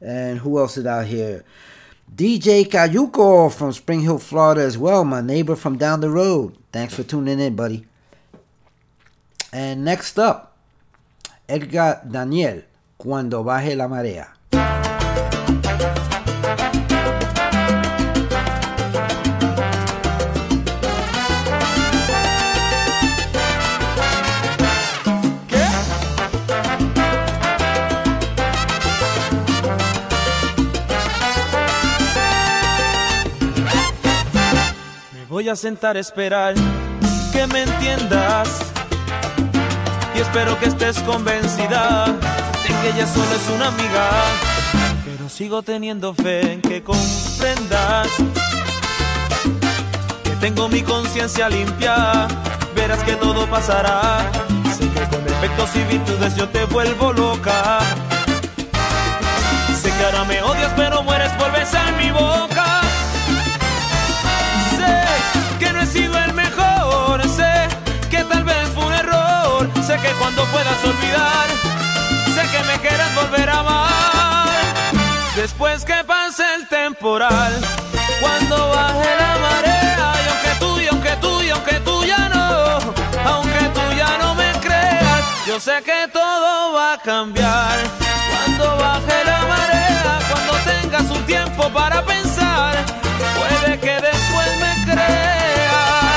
And 0.00 0.38
who 0.38 0.58
else 0.58 0.76
is 0.76 0.86
out 0.86 1.06
here? 1.06 1.44
DJ 2.14 2.64
Cayuco 2.66 3.52
from 3.52 3.72
Spring 3.72 4.00
Hill, 4.00 4.18
Florida, 4.18 4.62
as 4.62 4.78
well, 4.78 5.04
my 5.04 5.20
neighbor 5.20 5.56
from 5.56 5.76
down 5.76 6.00
the 6.00 6.08
road. 6.08 6.56
Thanks 6.72 6.94
for 6.94 7.02
tuning 7.02 7.40
in, 7.40 7.56
buddy. 7.56 7.84
And 9.52 9.84
next 9.84 10.18
up, 10.18 10.56
Edgar 11.48 12.00
Daniel, 12.08 12.62
Cuando 12.98 13.44
Baje 13.44 13.76
la 13.76 13.86
Marea. 13.86 14.34
Me 35.14 35.24
voy 35.28 35.48
a 35.48 35.54
sentar 35.54 35.96
a 35.96 36.00
esperar 36.00 36.54
que 37.32 37.46
me 37.46 37.62
entiendas. 37.62 38.48
Y 40.16 40.20
espero 40.20 40.58
que 40.58 40.66
estés 40.66 40.98
convencida 41.02 42.37
de 42.68 42.80
que 42.80 42.88
ella 42.90 43.06
solo 43.06 43.32
es 43.34 43.48
una 43.54 43.68
amiga. 43.68 44.10
Pero 45.04 45.28
sigo 45.28 45.62
teniendo 45.62 46.14
fe 46.14 46.52
en 46.52 46.60
que 46.60 46.82
comprendas 46.82 48.08
que 50.24 50.30
tengo 50.40 50.68
mi 50.68 50.82
conciencia 50.82 51.48
limpia. 51.48 52.28
Verás 52.74 53.02
que 53.04 53.14
todo 53.16 53.46
pasará. 53.46 54.30
Sé 54.76 54.88
que 54.88 55.00
con 55.08 55.24
defectos 55.24 55.70
y 55.74 55.82
virtudes 55.84 56.36
yo 56.36 56.48
te 56.48 56.64
vuelvo 56.66 57.12
loca. 57.12 57.80
Sé 59.80 59.90
que 59.90 60.04
ahora 60.04 60.24
me 60.24 60.42
odias, 60.42 60.72
pero 60.76 61.02
mueres 61.02 61.32
por 61.32 61.50
besar 61.52 61.92
mi 61.96 62.10
boca. 62.10 62.80
Sé 64.76 65.04
que 65.58 65.72
no 65.72 65.80
he 65.80 65.86
sido 65.86 66.16
el 66.18 66.34
mejor, 66.34 67.22
sé 67.28 67.68
que 68.10 68.22
tal 68.24 68.44
vez 68.44 68.68
fue 68.74 68.86
un 68.86 68.92
error, 68.92 69.70
sé 69.86 69.96
que 69.96 70.10
cuando 70.20 70.44
puedas 70.46 70.84
olvidar, 70.84 71.46
que 72.46 72.62
me 72.64 72.78
quieres 72.78 73.14
volver 73.14 73.50
a 73.50 73.58
amar. 73.58 74.48
Después 75.34 75.84
que 75.84 76.04
pase 76.04 76.44
el 76.56 76.68
temporal, 76.68 77.52
cuando 78.20 78.70
baje 78.70 79.10
la 79.18 79.38
marea, 79.38 80.12
y 80.24 80.28
aunque 80.28 80.52
tú, 80.58 80.80
y 80.80 80.88
aunque 80.88 81.16
tú, 81.20 81.42
y 81.42 81.50
aunque 81.50 81.80
tú 81.80 82.04
ya 82.04 82.28
no, 82.28 82.78
aunque 83.24 83.62
tú 83.74 83.80
ya 83.96 84.18
no 84.18 84.34
me 84.34 84.50
creas, 84.60 85.22
yo 85.46 85.60
sé 85.60 85.82
que 85.84 86.08
todo 86.12 86.72
va 86.74 86.94
a 86.94 86.98
cambiar. 86.98 87.76
Cuando 88.30 88.76
baje 88.76 89.24
la 89.24 89.40
marea, 89.46 90.18
cuando 90.30 90.52
tengas 90.64 91.10
un 91.10 91.24
tiempo 91.24 91.68
para 91.70 92.04
pensar, 92.04 92.76
puede 93.38 93.78
que 93.78 93.94
después 94.00 94.48
me 94.60 94.92
creas. 94.92 96.07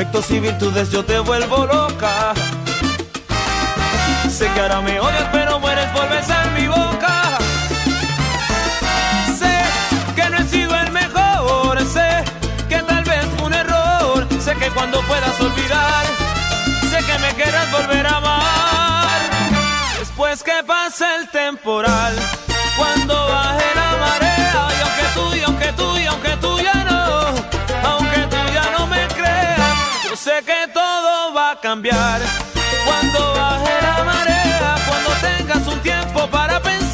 defectos 0.00 0.30
y 0.30 0.40
virtudes 0.40 0.90
yo 0.90 1.04
te 1.04 1.18
vuelvo 1.18 1.66
loca. 1.66 2.32
Sé 4.30 4.50
que 4.54 4.60
ahora 4.60 4.80
me 4.80 4.98
odias, 4.98 5.28
pero 5.30 5.60
mueres 5.60 5.84
por 5.90 6.08
besar 6.08 6.50
mi 6.52 6.66
boca. 6.68 7.38
Sé 9.38 9.54
que 10.16 10.30
no 10.30 10.38
he 10.38 10.44
sido 10.44 10.74
el 10.74 10.90
mejor, 10.90 11.84
sé 11.84 12.24
que 12.66 12.78
tal 12.78 13.04
vez 13.04 13.26
fue 13.36 13.46
un 13.48 13.52
error. 13.52 14.26
Sé 14.42 14.54
que 14.56 14.70
cuando 14.70 15.02
puedas 15.02 15.38
olvidar, 15.38 16.06
sé 16.88 16.98
que 17.04 17.18
me 17.18 17.34
querrás 17.34 17.70
volver 17.70 18.06
a 18.06 18.16
amar. 18.16 19.20
Después 19.98 20.42
que 20.42 20.62
pase 20.66 21.04
el 21.16 21.28
temporal, 21.28 22.14
cuando 22.74 23.14
baje 23.28 23.66
la 23.74 23.90
marea, 24.06 24.68
y 24.78 24.80
aunque 24.82 25.06
tú, 25.14 25.36
y 25.36 25.42
aunque 25.42 25.72
tú, 25.72 25.98
y 25.98 26.06
aunque 26.06 26.36
tú 26.38 26.58
ya. 26.58 26.79
sé 30.20 30.42
que 30.44 30.70
todo 30.74 31.32
va 31.32 31.52
a 31.52 31.60
cambiar 31.60 32.20
cuando 32.84 33.32
baje 33.32 33.74
la 33.80 34.04
marea, 34.04 34.74
cuando 34.86 35.10
tengas 35.22 35.66
un 35.66 35.80
tiempo 35.80 36.26
para 36.26 36.60
pensar. 36.60 36.89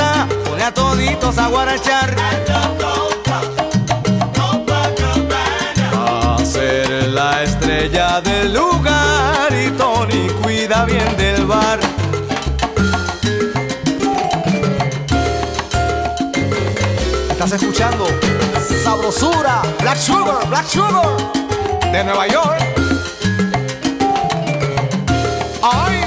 Salsa 0.00 0.26
pone 0.44 0.62
a 0.62 0.72
toditos 0.72 1.38
a 1.38 1.48
guarachar. 1.48 2.14
A 5.94 6.44
ser 6.44 7.08
la 7.08 7.42
estrella 7.42 8.20
del 8.20 8.52
lugar 8.52 9.52
y 9.52 9.70
Tony 9.72 10.28
cuida 10.42 10.84
bien 10.84 11.16
del 11.16 11.46
bar. 11.46 11.80
Estás 17.30 17.52
escuchando 17.52 18.06
Sabrosura, 18.84 19.62
Black 19.80 19.98
Sugar, 19.98 20.46
Black 20.48 20.66
Sugar 20.66 21.16
de 21.92 22.04
Nueva 22.04 22.26
York. 22.26 22.60
Ay. 25.62 25.99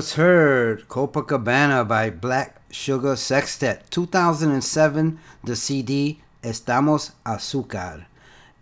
Just 0.00 0.14
heard 0.14 0.88
Copacabana 0.88 1.86
by 1.86 2.08
Black 2.08 2.62
Sugar 2.70 3.16
Sextet. 3.16 3.84
2007, 3.90 5.18
the 5.44 5.54
CD 5.54 6.22
Estamos 6.42 7.12
Azúcar. 7.26 8.06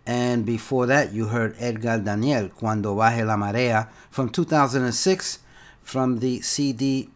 And 0.05 0.45
before 0.45 0.85
that, 0.87 1.13
you 1.13 1.27
heard 1.27 1.55
Edgar 1.57 1.99
Daniel, 1.99 2.49
Cuando 2.49 2.93
Baje 2.93 3.25
la 3.25 3.37
Marea, 3.37 3.87
from 4.11 4.27
2006, 4.27 5.39
from 5.81 6.19
the 6.19 6.41
CD 6.41 7.07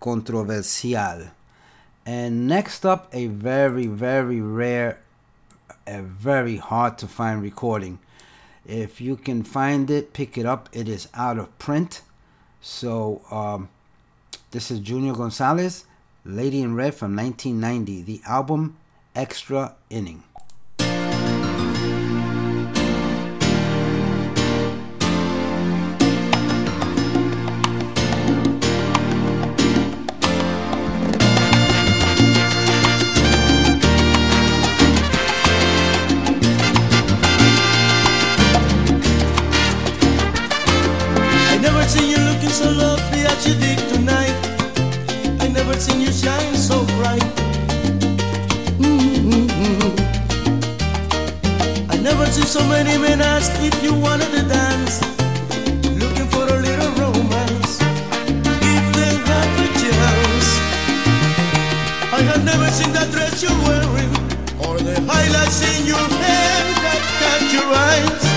Controversial. 0.00 1.30
And 2.04 2.48
next 2.48 2.84
up, 2.84 3.08
a 3.12 3.28
very, 3.28 3.86
very 3.86 4.40
rare, 4.40 4.98
a 5.86 6.02
very 6.02 6.56
hard 6.56 6.98
to 6.98 7.06
find 7.06 7.40
recording. 7.40 8.00
If 8.66 9.00
you 9.00 9.14
can 9.14 9.44
find 9.44 9.88
it, 9.92 10.12
pick 10.12 10.36
it 10.36 10.44
up. 10.44 10.68
It 10.72 10.88
is 10.88 11.06
out 11.14 11.38
of 11.38 11.56
print. 11.60 12.02
So, 12.60 13.22
um, 13.30 13.68
this 14.50 14.70
is 14.70 14.80
Junior 14.80 15.14
Gonzalez, 15.14 15.84
Lady 16.24 16.60
in 16.60 16.74
Red 16.74 16.94
from 16.94 17.16
1990, 17.16 18.02
the 18.02 18.20
album 18.26 18.76
Extra 19.14 19.74
Inning. 19.88 20.22
So 52.50 52.66
many 52.66 52.98
men 52.98 53.20
ask 53.20 53.52
if 53.62 53.80
you 53.80 53.94
wanted 53.94 54.28
to 54.32 54.42
dance, 54.42 55.00
looking 56.02 56.26
for 56.26 56.42
a 56.42 56.58
little 56.58 56.90
romance. 56.98 57.78
If 57.80 58.84
they 58.98 59.14
had 59.30 59.48
the 59.60 59.68
chance, 59.78 60.48
I 62.12 62.22
have 62.30 62.44
never 62.44 62.66
seen 62.70 62.92
that 62.92 63.08
dress 63.12 63.40
you're 63.40 63.62
wearing, 63.68 64.10
or 64.66 64.80
the 64.80 65.00
highlights 65.06 65.62
in 65.62 65.86
your 65.86 66.08
hair 66.24 66.58
that 66.82 67.02
catch 67.20 67.52
your 67.52 67.70
eyes. 67.72 68.29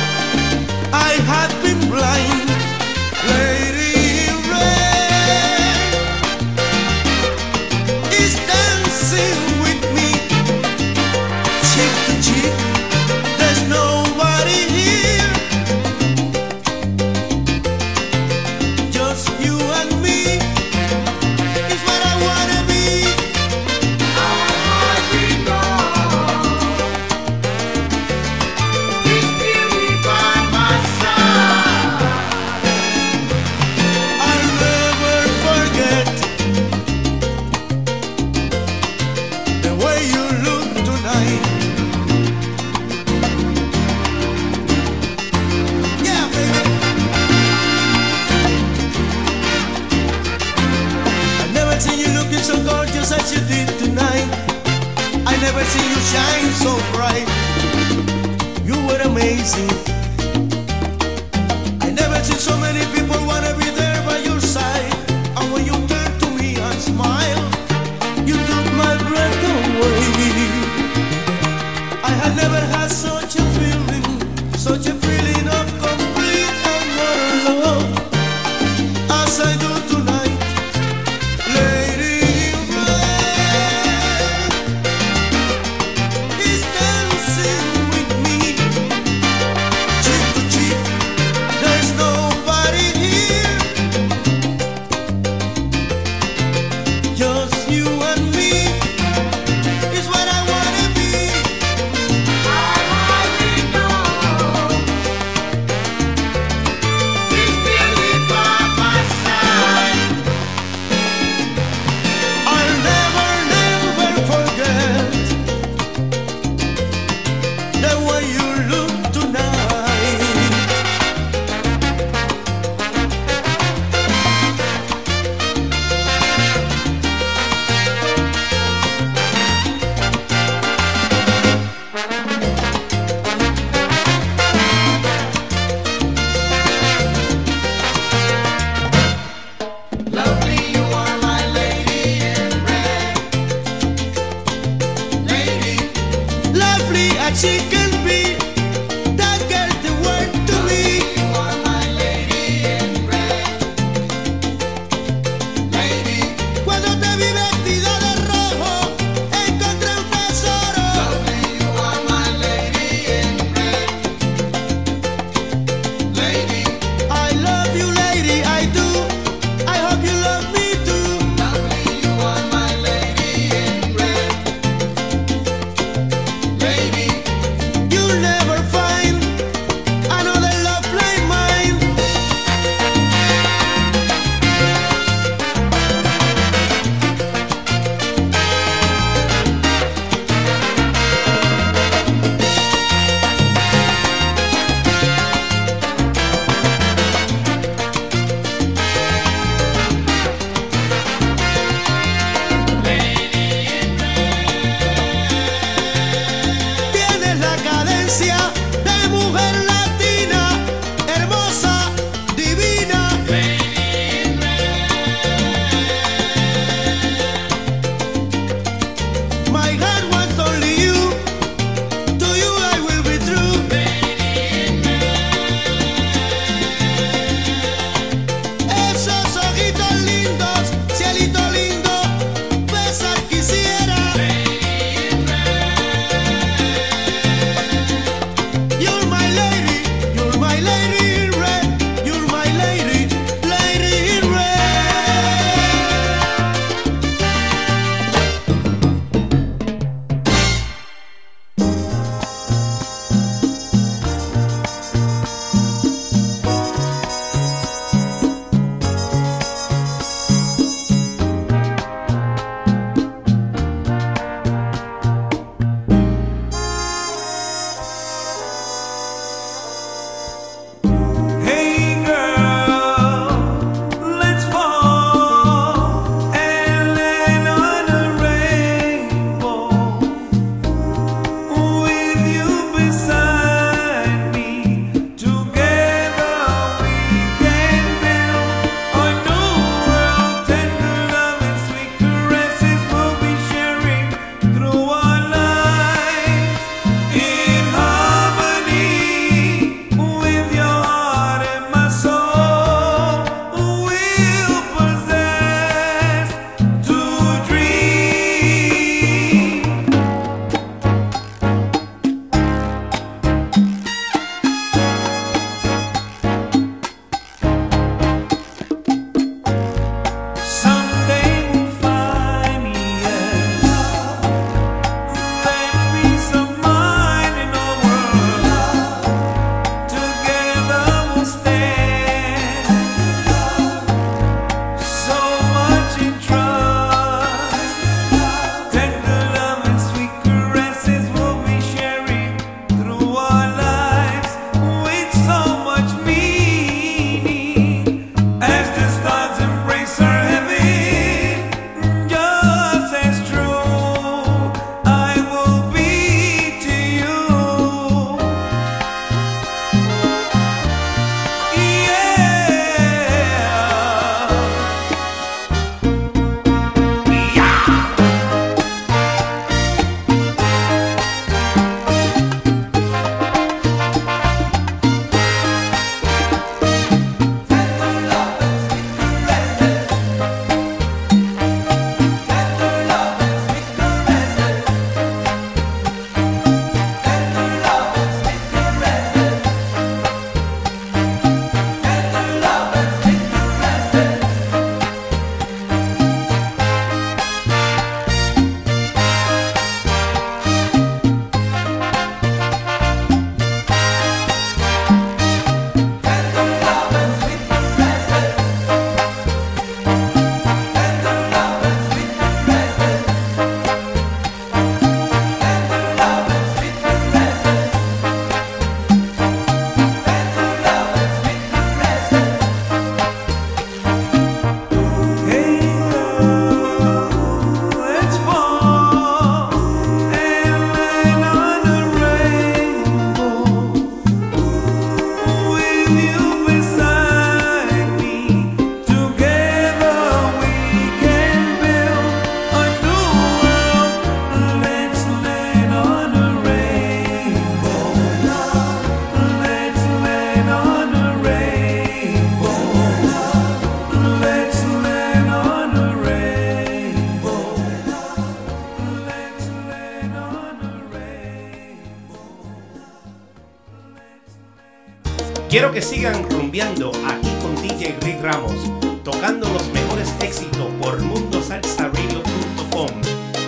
Quiero 465.53 465.71
que 465.71 465.83
sigan 465.83 466.27
rumbeando 466.31 466.91
aquí 467.07 467.29
con 467.39 467.55
DJ 467.61 467.95
Rick 468.01 468.23
Ramos, 468.23 468.55
tocando 469.03 469.47
los 469.49 469.71
mejores 469.71 470.11
éxitos 470.19 470.65
por 470.81 470.99
mundosalsaradio.com. 470.99 472.89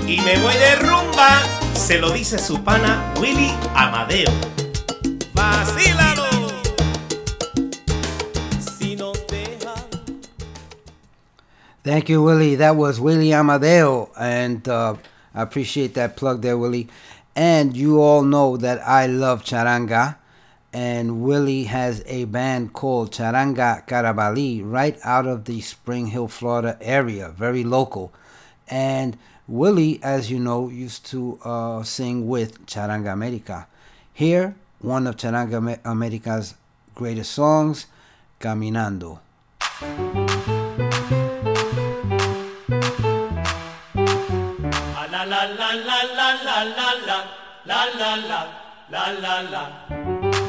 Y 0.08 0.22
me 0.22 0.38
voy 0.38 0.54
de 0.54 0.76
rumba, 0.82 1.42
se 1.74 1.98
lo 1.98 2.12
dice 2.12 2.38
su 2.38 2.64
pana 2.64 3.12
Willy 3.20 3.52
Amadeo. 3.74 4.30
¡Vacílalo! 5.34 6.26
Thank 11.82 12.10
you, 12.10 12.22
Willie. 12.24 12.56
That 12.58 12.76
was 12.76 13.00
Willie 13.00 13.34
Amadeo, 13.34 14.12
and 14.16 14.68
uh, 14.68 14.94
I 15.34 15.42
appreciate 15.42 15.96
that 15.96 16.16
plug 16.18 16.44
there, 16.44 16.56
Willie. 16.56 16.88
And 17.36 17.76
you 17.76 18.00
all 18.00 18.22
know 18.22 18.58
that 18.58 18.88
I 18.88 19.08
love 19.08 19.44
charanga, 19.44 20.18
and 20.76 21.22
Willie 21.22 21.64
has 21.64 22.04
a 22.06 22.26
band 22.26 22.74
called 22.74 23.14
Charanga 23.14 23.88
Carabali 23.88 24.62
right 24.62 25.00
out 25.06 25.26
of 25.26 25.46
the 25.46 25.62
Spring 25.62 26.08
Hill, 26.08 26.28
Florida 26.28 26.78
area, 26.82 27.30
very 27.30 27.64
local. 27.64 28.12
And 28.68 29.18
Willie, 29.48 30.04
as 30.04 30.30
you 30.30 30.38
know, 30.38 30.68
used 30.68 31.06
to 31.12 31.40
uh, 31.46 31.84
sing 31.84 32.28
with 32.28 32.66
Charanga 32.66 33.14
America. 33.14 33.68
Here, 34.12 34.56
one 34.80 35.08
of 35.08 35.16
Charanga 35.16 35.80
America's 35.86 36.56
greatest 36.94 37.32
songs, 37.32 37.86
Caminando. 38.42 39.20
Ah, 44.94 45.08
la 45.10 45.24
la 45.24 45.44
la 45.46 45.72
la 45.72 46.02
la 46.04 46.34
la 46.44 46.84
la 47.66 47.84
la 47.96 48.16
la 48.28 48.42
la 48.90 49.10
la 49.22 49.40
la 49.42 50.45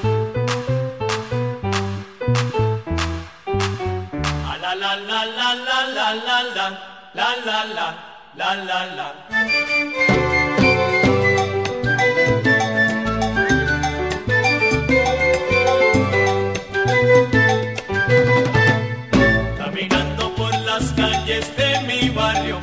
la 7.17 7.35
la 7.47 7.65
la 7.77 7.89
la 8.35 8.55
la 8.69 8.81
la 8.97 9.09
Caminando 19.57 20.35
por 20.35 20.55
las 20.61 20.85
calles 20.93 21.57
de 21.57 21.81
mi 21.89 22.11
barrio 22.11 22.59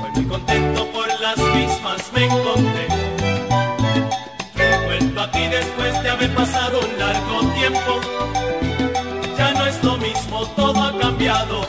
Voy 0.00 0.10
muy 0.14 0.24
contento 0.26 0.86
por 0.92 1.08
las 1.20 1.38
mismas 1.38 2.10
me 2.14 2.24
encontré. 2.24 2.86
He 4.56 4.86
vuelto 4.86 5.20
aquí 5.20 5.46
después 5.48 6.02
de 6.02 6.08
haber 6.08 6.34
pasado 6.34 6.80
un 6.80 6.98
largo 6.98 7.40
tiempo. 7.58 8.00
Ya 9.36 9.52
no 9.52 9.66
es 9.66 9.84
lo 9.84 9.96
mismo, 9.98 10.46
todo 10.56 10.82
ha 10.82 10.98
cambiado, 10.98 11.66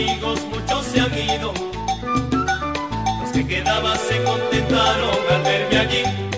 amigos, 0.00 0.40
muchos 0.50 0.86
se 0.86 1.00
han 1.00 1.12
ido. 1.12 1.52
Los 3.20 3.32
que 3.32 3.46
quedaban 3.46 3.98
se 3.98 4.22
contentaron 4.22 5.10
al 5.30 5.42
verme 5.42 5.78
allí. 5.78 6.30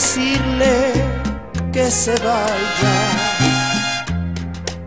Decirle 0.00 0.92
que 1.74 1.90
se 1.90 2.14
vaya 2.20 2.96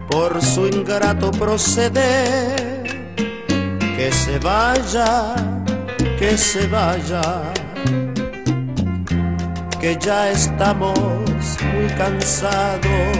por 0.10 0.41
su 0.41 0.65
ingrato 0.65 1.30
proceder. 1.30 2.84
Que 3.95 4.11
se 4.11 4.40
vaya, 4.40 5.35
que 6.18 6.35
se 6.35 6.65
vaya, 6.68 7.22
que 9.80 9.95
ya 9.99 10.31
estamos 10.31 10.98
muy 11.72 11.88
cansados, 11.95 13.14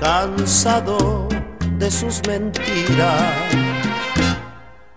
cansados 0.00 1.28
de 1.78 1.90
sus 1.90 2.20
mentiras, 2.26 3.32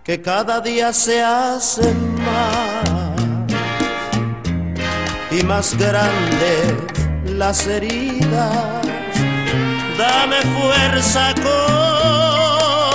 que 0.03 0.19
cada 0.19 0.59
día 0.61 0.91
se 0.91 1.21
hacen 1.21 2.15
más 2.25 2.60
y 5.31 5.43
más 5.43 5.77
grandes 5.77 6.73
las 7.25 7.65
heridas. 7.67 8.81
Dame 9.97 10.41
fuerza, 10.59 11.33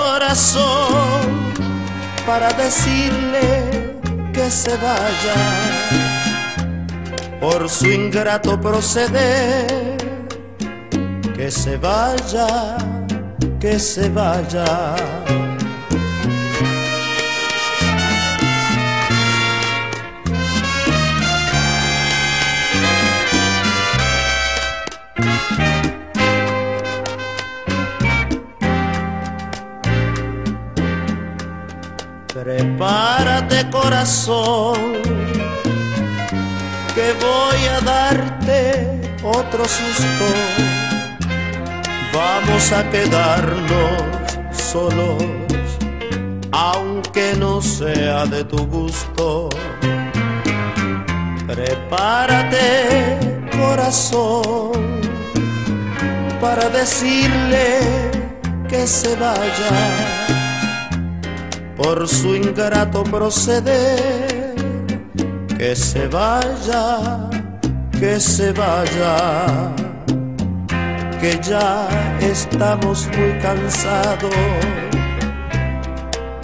corazón, 0.08 1.52
para 2.26 2.52
decirle 2.52 3.96
que 4.32 4.50
se 4.50 4.76
vaya 4.76 5.34
por 7.40 7.68
su 7.68 7.86
ingrato 7.86 8.60
proceder. 8.60 9.96
Que 11.36 11.50
se 11.50 11.76
vaya, 11.76 12.76
que 13.60 13.78
se 13.78 14.08
vaya. 14.08 15.15
Corazón, 33.86 34.94
que 36.92 37.08
voy 37.24 37.60
a 37.76 37.80
darte 37.84 39.16
otro 39.22 39.64
susto. 39.64 40.26
Vamos 42.12 42.72
a 42.72 42.82
quedarnos 42.90 44.02
solos, 44.50 45.22
aunque 46.50 47.34
no 47.38 47.62
sea 47.62 48.26
de 48.26 48.42
tu 48.42 48.66
gusto. 48.66 49.50
Prepárate 51.46 53.20
corazón, 53.56 55.00
para 56.40 56.68
decirle 56.70 57.78
que 58.68 58.84
se 58.84 59.14
vaya 59.14 60.15
por 61.86 62.08
su 62.08 62.34
ingrato 62.34 63.04
proceder, 63.04 64.56
que 65.56 65.76
se 65.76 66.08
vaya, 66.08 67.30
que 67.92 68.18
se 68.18 68.50
vaya, 68.50 69.72
que 71.20 71.38
ya 71.40 71.86
estamos 72.20 73.08
muy 73.16 73.38
cansados, 73.38 74.34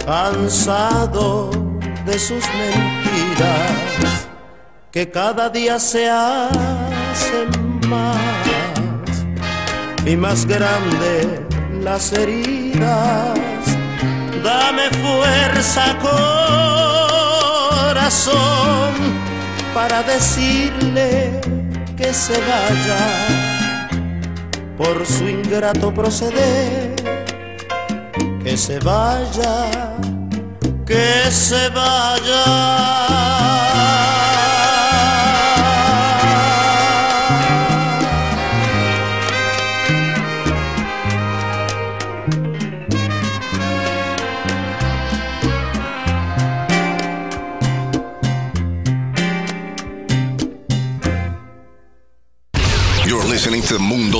cansados 0.05 1.57
de 2.05 2.17
sus 2.17 2.45
mentiras, 2.61 4.29
que 4.91 5.11
cada 5.11 5.49
día 5.49 5.77
se 5.77 6.09
hacen 6.09 7.49
más 7.89 8.15
y 10.05 10.15
más 10.15 10.45
grande 10.45 11.45
las 11.81 12.13
heridas. 12.13 13.82
Dame 14.43 14.89
fuerza, 14.89 15.97
corazón, 17.89 18.93
para 19.73 20.03
decirle 20.03 21.39
que 21.95 22.13
se 22.13 22.33
vaya 22.33 23.27
por 24.77 25.05
su 25.05 25.29
ingrato 25.29 25.93
proceder. 25.93 26.93
Que 28.43 28.57
se 28.57 28.79
vaya, 28.79 29.71
que 30.85 31.31
se 31.31 31.69
vaya. 31.69 33.42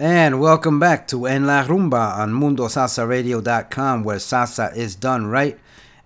And 0.00 0.38
welcome 0.38 0.78
back 0.78 1.08
to 1.08 1.26
En 1.26 1.44
La 1.44 1.64
Rumba 1.64 2.18
on 2.18 2.32
MundoSalsaRadio.com, 2.32 4.04
where 4.04 4.18
salsa 4.18 4.72
is 4.76 4.94
done 4.94 5.26
right. 5.26 5.58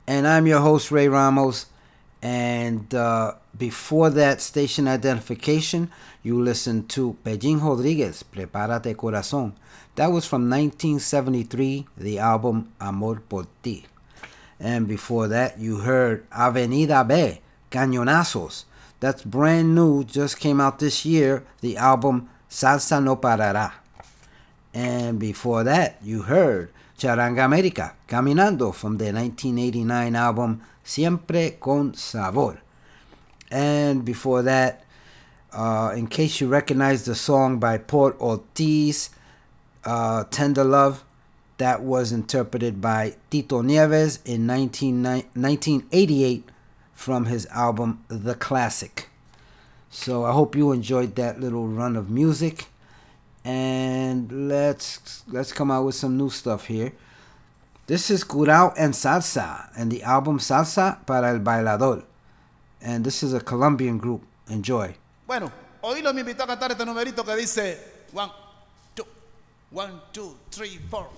And 0.07 0.27
I'm 0.27 0.47
your 0.47 0.61
host, 0.61 0.91
Ray 0.91 1.09
Ramos. 1.09 1.67
And 2.23 2.95
uh, 2.95 3.35
before 3.59 4.09
that 4.09 4.41
station 4.41 4.89
identification, 4.89 5.91
you 6.23 6.41
listened 6.41 6.89
to 6.89 7.19
Pellín 7.23 7.63
Rodriguez, 7.63 8.25
Prepárate 8.33 8.97
Corazón. 8.97 9.53
That 9.97 10.11
was 10.11 10.25
from 10.25 10.49
1973, 10.49 11.87
the 11.99 12.19
album 12.19 12.73
Amor 12.81 13.17
por 13.17 13.45
Ti. 13.63 13.85
And 14.59 14.89
before 14.89 15.29
that, 15.29 15.59
you 15.59 15.81
heard 15.81 16.27
Avenida 16.33 17.05
B, 17.05 17.43
Cañonazos. 17.71 18.65
That's 19.01 19.23
brand 19.23 19.75
new, 19.75 20.03
just 20.03 20.41
came 20.41 20.63
out 20.63 20.79
this 20.79 21.05
year, 21.05 21.45
the 21.61 21.77
album 21.77 22.31
Salsa 22.49 23.05
No 23.05 23.17
Parará. 23.17 23.82
And 24.75 25.19
before 25.19 25.65
that, 25.65 25.99
you 26.03 26.23
heard 26.23 26.73
Charanga 26.99 27.49
América, 27.49 27.93
Caminando 28.09 28.75
from 28.75 28.99
the 28.99 29.13
1989 29.13 30.17
album 30.17 30.63
Siempre 30.83 31.53
con 31.61 31.95
Sabor. 31.95 32.59
And 33.51 34.05
before 34.05 34.43
that, 34.43 34.85
uh, 35.53 35.93
in 35.95 36.07
case 36.07 36.41
you 36.41 36.49
recognize 36.49 37.05
the 37.05 37.15
song 37.15 37.59
by 37.59 37.77
Port 37.77 38.19
Ortiz, 38.21 39.11
uh, 39.85 40.25
Tender 40.31 40.65
Love, 40.65 41.05
that 41.59 41.83
was 41.83 42.13
interpreted 42.13 42.81
by 42.81 43.15
Tito 43.31 43.63
Nieves 43.63 44.21
in 44.25 44.47
19, 44.47 45.03
1988 45.03 46.49
from 46.93 47.27
his 47.27 47.47
album 47.47 48.03
The 48.09 48.35
Classic. 48.35 49.09
So 49.91 50.25
I 50.25 50.33
hope 50.33 50.57
you 50.57 50.73
enjoyed 50.73 51.17
that 51.17 51.41
little 51.41 51.69
run 51.69 51.97
of 51.97 52.09
music 52.09 52.67
and 53.45 54.49
let's 54.49 55.25
let's 55.29 55.53
come 55.53 55.71
out 55.71 55.85
with 55.85 55.95
some 55.95 56.17
new 56.17 56.31
stuff 56.31 56.67
here. 56.67 56.93
This 57.87 58.11
is 58.11 58.25
Curao 58.25 58.73
and 58.77 58.95
Salsa 58.95 59.69
and 59.77 59.91
the 59.91 60.03
album 60.03 60.39
Salsa 60.39 61.05
para 61.05 61.29
el 61.29 61.41
Bailador. 61.41 62.05
And 62.81 63.05
this 63.05 63.23
is 63.23 63.35
a 63.35 63.41
Colombian 63.41 63.99
group. 63.99 64.23
Enjoy. 64.49 64.95
Bueno, 65.27 65.51
Oílo 65.83 66.13
me 66.15 66.21
invitó 66.21 66.45
a 66.45 66.47
cantar 66.47 66.73
este 66.73 66.85
numerito 66.85 67.25
que 67.25 67.37
dice 67.37 67.79
one, 68.13 68.31
two, 68.95 69.07
one, 69.71 70.01
two, 70.13 70.37
three, 70.51 70.79
four. 70.91 71.09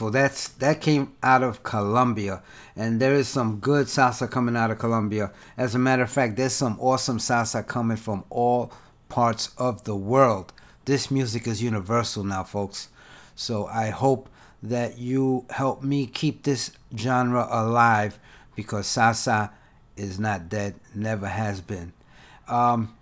Beautiful. 0.00 0.10
That's 0.10 0.48
that 0.58 0.80
came 0.80 1.12
out 1.22 1.42
of 1.42 1.62
Colombia, 1.62 2.42
and 2.74 3.00
there 3.00 3.14
is 3.14 3.28
some 3.28 3.60
good 3.60 3.86
salsa 3.86 4.30
coming 4.30 4.56
out 4.56 4.70
of 4.70 4.78
Colombia. 4.78 5.30
As 5.56 5.74
a 5.74 5.78
matter 5.78 6.02
of 6.02 6.10
fact, 6.10 6.36
there's 6.36 6.54
some 6.54 6.78
awesome 6.80 7.18
salsa 7.18 7.66
coming 7.66 7.98
from 7.98 8.24
all 8.30 8.72
parts 9.08 9.50
of 9.58 9.84
the 9.84 9.96
world. 9.96 10.52
This 10.86 11.10
music 11.10 11.46
is 11.46 11.62
universal 11.62 12.24
now, 12.24 12.44
folks. 12.44 12.88
So 13.34 13.66
I 13.66 13.90
hope 13.90 14.28
that 14.62 14.98
you 14.98 15.44
help 15.50 15.82
me 15.82 16.06
keep 16.06 16.42
this 16.42 16.72
genre 16.96 17.46
alive 17.50 18.18
because 18.56 18.86
salsa 18.86 19.50
is 19.96 20.18
not 20.18 20.48
dead, 20.48 20.74
never 20.94 21.28
has 21.28 21.60
been. 21.60 21.92
Um, 22.48 22.96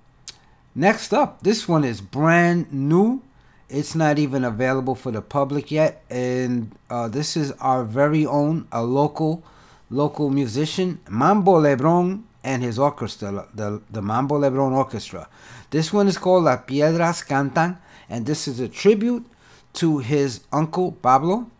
next 0.74 1.12
up, 1.12 1.42
this 1.42 1.68
one 1.68 1.84
is 1.84 2.00
brand 2.00 2.72
new. 2.72 3.22
It's 3.68 3.94
not 3.94 4.18
even 4.18 4.44
available 4.44 4.94
for 4.94 5.10
the 5.10 5.20
public 5.20 5.70
yet, 5.70 6.02
and 6.08 6.74
uh, 6.88 7.08
this 7.08 7.36
is 7.36 7.52
our 7.60 7.84
very 7.84 8.24
own, 8.24 8.66
a 8.72 8.82
local, 8.82 9.42
local 9.90 10.30
musician, 10.30 11.00
Mambo 11.08 11.60
Lebron 11.60 12.22
and 12.42 12.62
his 12.62 12.78
orchestra, 12.78 13.46
the 13.54 13.82
the 13.90 14.00
Mambo 14.00 14.38
Lebron 14.38 14.72
Orchestra. 14.72 15.28
This 15.70 15.92
one 15.92 16.08
is 16.08 16.16
called 16.16 16.44
La 16.44 16.56
Piedras 16.56 17.22
Cantan, 17.22 17.76
and 18.08 18.24
this 18.24 18.48
is 18.48 18.58
a 18.58 18.68
tribute 18.68 19.26
to 19.74 19.98
his 19.98 20.40
uncle 20.50 20.92
Pablo, 20.92 21.50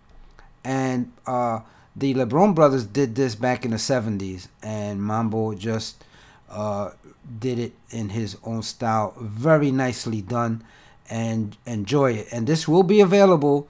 and 0.65 1.13
uh, 1.27 1.61
the 1.95 2.15
LeBron 2.15 2.55
brothers 2.55 2.85
did 2.85 3.15
this 3.17 3.35
back 3.35 3.65
in 3.65 3.73
the 3.73 3.77
70s, 3.77 4.49
and 4.63 5.03
Mambo 5.03 5.55
just 5.55 6.05
uh, 6.49 6.91
did 7.39 7.59
it 7.59 7.73
in 7.91 8.11
his 8.11 8.37
own 8.45 8.63
style. 8.63 9.15
Very 9.21 9.71
nicely 9.71 10.23
done, 10.23 10.65
and 11.11 11.57
enjoy 11.67 12.13
it. 12.13 12.29
And 12.33 12.47
this 12.47 12.69
will 12.69 12.83
be 12.83 13.01
available 13.01 13.69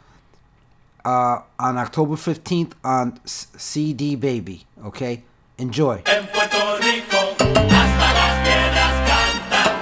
uh, 1.05 1.41
on 1.59 1.77
October 1.79 2.17
15th 2.17 2.73
on 2.85 3.21
CD 3.25 4.17
Baby. 4.17 4.67
Okay? 4.85 5.23
Enjoy. 5.59 6.03
En 6.07 6.27
Puerto 6.29 6.79
Rico 6.79 7.17
hasta 7.39 8.13
las 8.15 8.33
piedras 8.47 8.93
cantan. 9.09 9.73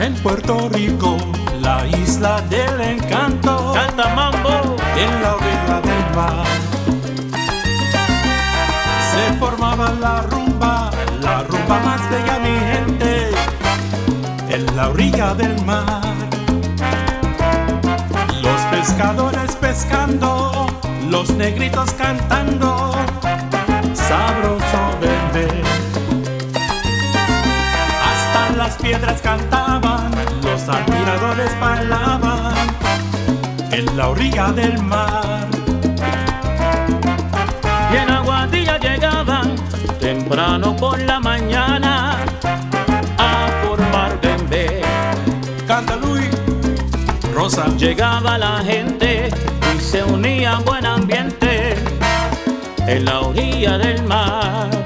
En 0.00 0.14
Puerto 0.22 0.68
Rico, 0.70 1.16
la 1.60 1.86
isla 1.86 2.40
del 2.42 2.80
encanto, 2.80 3.72
canta 3.74 4.14
mambo 4.14 4.76
en 4.96 5.22
la 5.22 5.34
orilla 5.36 5.80
del 5.80 6.16
mar. 6.16 6.41
La 10.00 10.22
rumba, 10.22 10.90
la 11.20 11.42
rumba 11.42 11.78
más 11.80 12.10
bella, 12.10 12.38
mi 12.38 12.58
gente, 12.72 13.30
en 14.48 14.76
la 14.76 14.88
orilla 14.88 15.34
del 15.34 15.64
mar. 15.64 16.02
Los 18.42 18.60
pescadores 18.70 19.54
pescando, 19.56 20.66
los 21.08 21.30
negritos 21.30 21.92
cantando, 21.92 22.92
sabroso 23.94 24.80
beber. 25.00 25.62
Hasta 28.10 28.56
las 28.56 28.74
piedras 28.76 29.20
cantaban, 29.20 30.10
los 30.42 30.68
admiradores 30.68 31.60
bailaban 31.60 32.54
en 33.70 33.96
la 33.96 34.08
orilla 34.08 34.52
del 34.52 34.82
mar. 34.82 35.51
Temprano 40.14 40.76
por 40.76 40.98
la 41.00 41.18
mañana 41.18 42.18
a 43.16 43.48
formar 43.64 44.20
bembé. 44.20 44.82
Canta 45.66 45.96
Luis, 45.96 46.28
Rosa. 47.34 47.64
Llegaba 47.78 48.36
la 48.36 48.58
gente 48.58 49.30
y 49.74 49.80
se 49.80 50.04
unía 50.04 50.58
en 50.58 50.64
buen 50.66 50.84
ambiente 50.84 51.76
en 52.86 53.04
la 53.06 53.20
orilla 53.20 53.78
del 53.78 54.02
mar. 54.02 54.81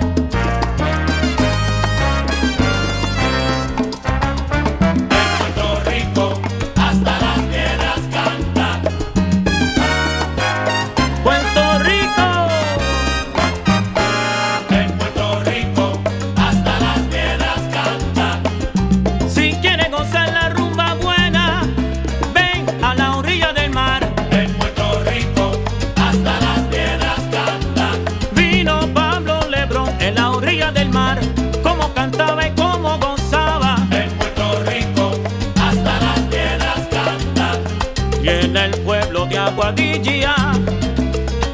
Aguadilla, 39.66 40.36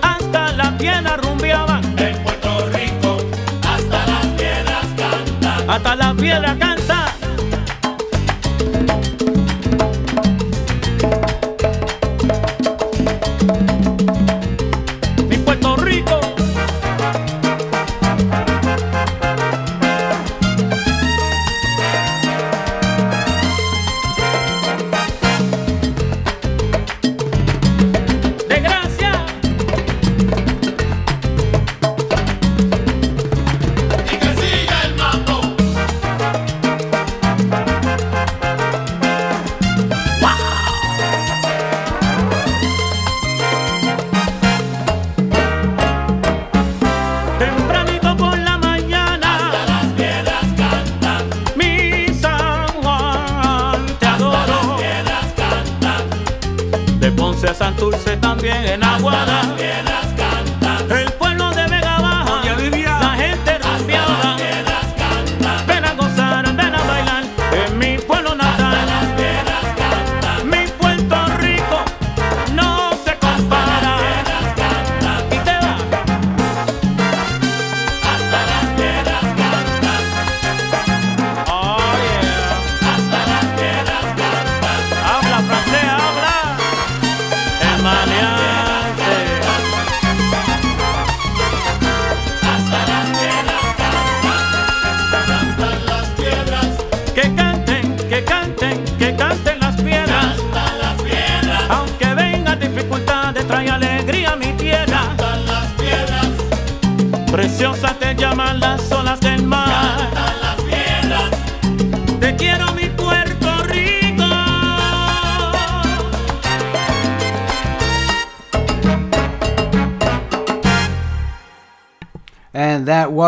hasta 0.02 0.52
la 0.52 0.76
piedra 0.76 1.16
rumbeaban, 1.16 1.82
En 1.98 2.22
Puerto 2.22 2.68
Rico 2.68 3.16
hasta 3.66 4.06
las 4.06 4.26
piedras 4.36 4.86
cantan. 4.98 5.70
hasta 5.70 5.96
la 5.96 6.12
piedra 6.12 6.48
canta. 6.58 6.71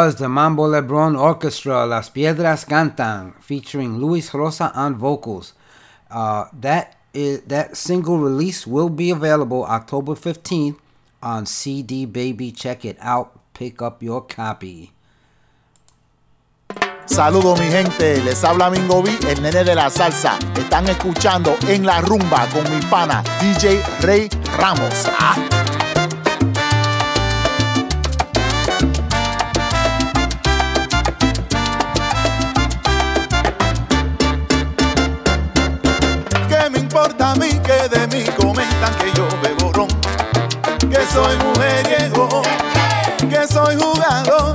was 0.04 0.16
the 0.16 0.28
Mambo 0.28 0.68
Lebron 0.68 1.18
Orchestra, 1.18 1.86
Las 1.86 2.10
Piedras 2.10 2.66
Cantan, 2.66 3.32
featuring 3.40 3.96
Luis 3.96 4.34
Rosa 4.34 4.70
on 4.74 4.96
vocals. 4.96 5.54
Uh, 6.10 6.44
that 6.60 6.96
is, 7.14 7.40
that 7.46 7.74
single 7.74 8.18
release 8.18 8.66
will 8.66 8.90
be 8.90 9.08
available 9.10 9.64
October 9.64 10.12
15th 10.12 10.76
on 11.22 11.46
CD 11.46 12.04
Baby. 12.04 12.52
Check 12.52 12.84
it 12.84 12.98
out. 13.00 13.40
Pick 13.54 13.80
up 13.80 14.02
your 14.02 14.20
copy. 14.26 14.92
Saludos 17.06 17.58
mi 17.58 17.66
gente, 17.68 18.22
les 18.24 18.44
habla 18.44 18.68
Mingo 18.68 19.02
B, 19.02 19.10
el 19.26 19.40
nene 19.40 19.64
de 19.64 19.74
la 19.74 19.88
salsa. 19.88 20.38
Están 20.54 20.86
escuchando 20.88 21.56
en 21.66 21.86
la 21.86 22.02
rumba 22.02 22.46
con 22.52 22.64
mi 22.74 22.82
pana 22.90 23.22
DJ 23.40 23.82
Rey 24.02 24.28
Ramos. 24.58 25.08
Ah. 25.18 25.73
que 38.90 39.12
yo 39.14 39.26
bebo 39.42 39.72
ron, 39.72 39.88
que 40.90 41.06
soy 41.12 41.36
mujeriego, 41.38 42.42
que 43.30 43.46
soy 43.48 43.76
jugador, 43.76 44.52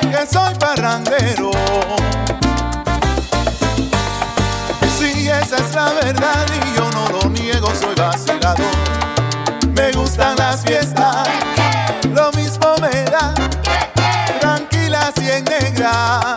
que 0.00 0.26
soy 0.30 0.54
parrandero. 0.54 1.50
Sí, 4.98 5.28
esa 5.28 5.56
es 5.56 5.74
la 5.74 5.92
verdad 5.92 6.46
y 6.54 6.76
yo 6.76 6.88
no 6.92 7.08
lo 7.08 7.30
niego, 7.30 7.72
soy 7.74 7.94
vacilador. 7.96 8.64
Me 9.72 9.90
gustan 9.92 10.36
las 10.36 10.62
fiestas, 10.62 11.28
lo 12.12 12.30
mismo 12.32 12.76
me 12.80 13.02
da, 13.10 13.34
tranquilas 14.40 15.12
y 15.20 15.30
en 15.30 15.44
negras. 15.44 16.35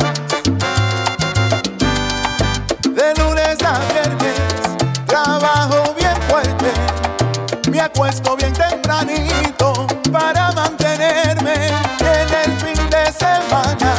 acuesto 7.93 8.35
bien 8.37 8.53
tempranito 8.53 9.87
para 10.11 10.51
mantenerme 10.51 11.67
en 11.99 12.29
el 12.43 12.57
fin 12.57 12.89
de 12.89 13.11
semana. 13.11 13.93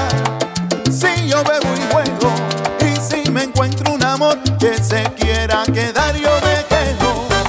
Si 0.90 1.28
yo 1.28 1.42
bebo 1.44 1.74
y 1.74 1.92
juego, 1.92 2.32
y 2.80 2.96
si 2.96 3.30
me 3.30 3.44
encuentro 3.44 3.92
un 3.92 4.04
amor 4.04 4.38
que 4.58 4.74
se 4.82 5.02
quiera 5.14 5.64
quedar, 5.64 6.14
yo 6.16 6.30
me 6.42 6.64
quedo. 6.68 7.39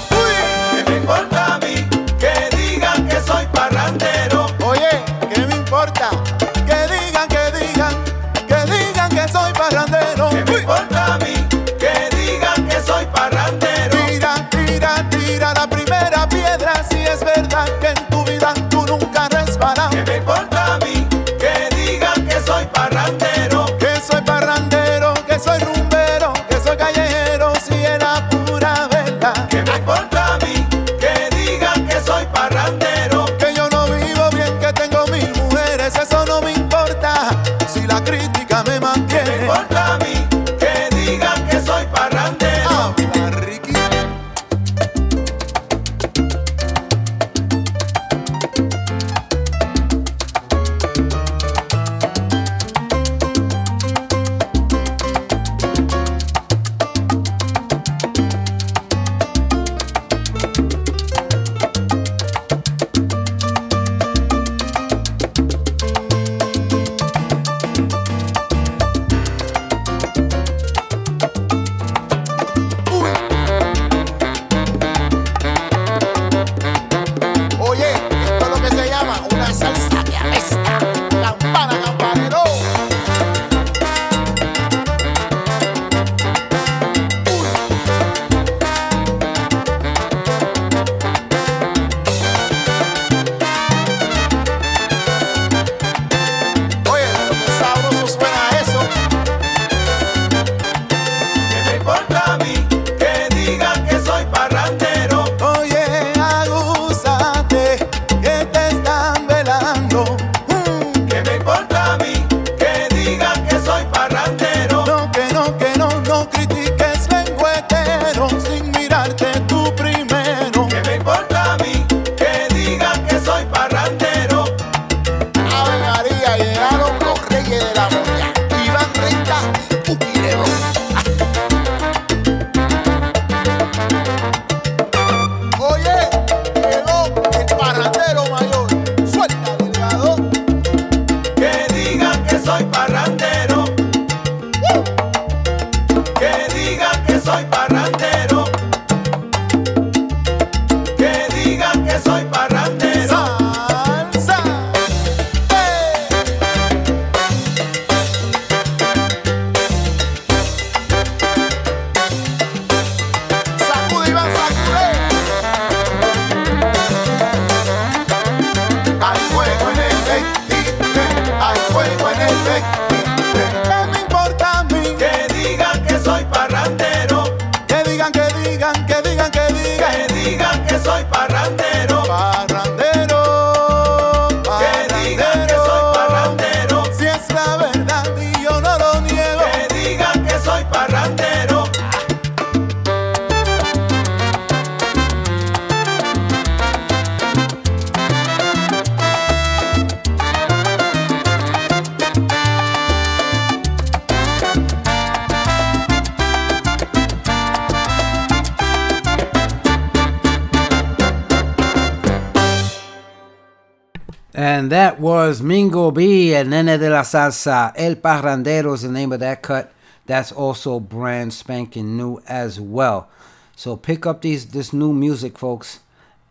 Nena 216.71 216.83
de 216.83 216.89
la 216.89 217.03
Salsa, 217.03 217.73
El 217.75 217.97
Parrandero 217.97 218.73
is 218.73 218.83
the 218.83 218.87
name 218.87 219.11
of 219.11 219.19
that 219.19 219.41
cut. 219.41 219.73
That's 220.05 220.31
also 220.31 220.79
brand 220.79 221.33
spanking 221.33 221.97
new 221.97 222.21
as 222.25 222.61
well. 222.61 223.09
So 223.57 223.75
pick 223.75 224.05
up 224.05 224.21
these 224.21 224.45
this 224.45 224.71
new 224.71 224.93
music, 224.93 225.37
folks, 225.37 225.81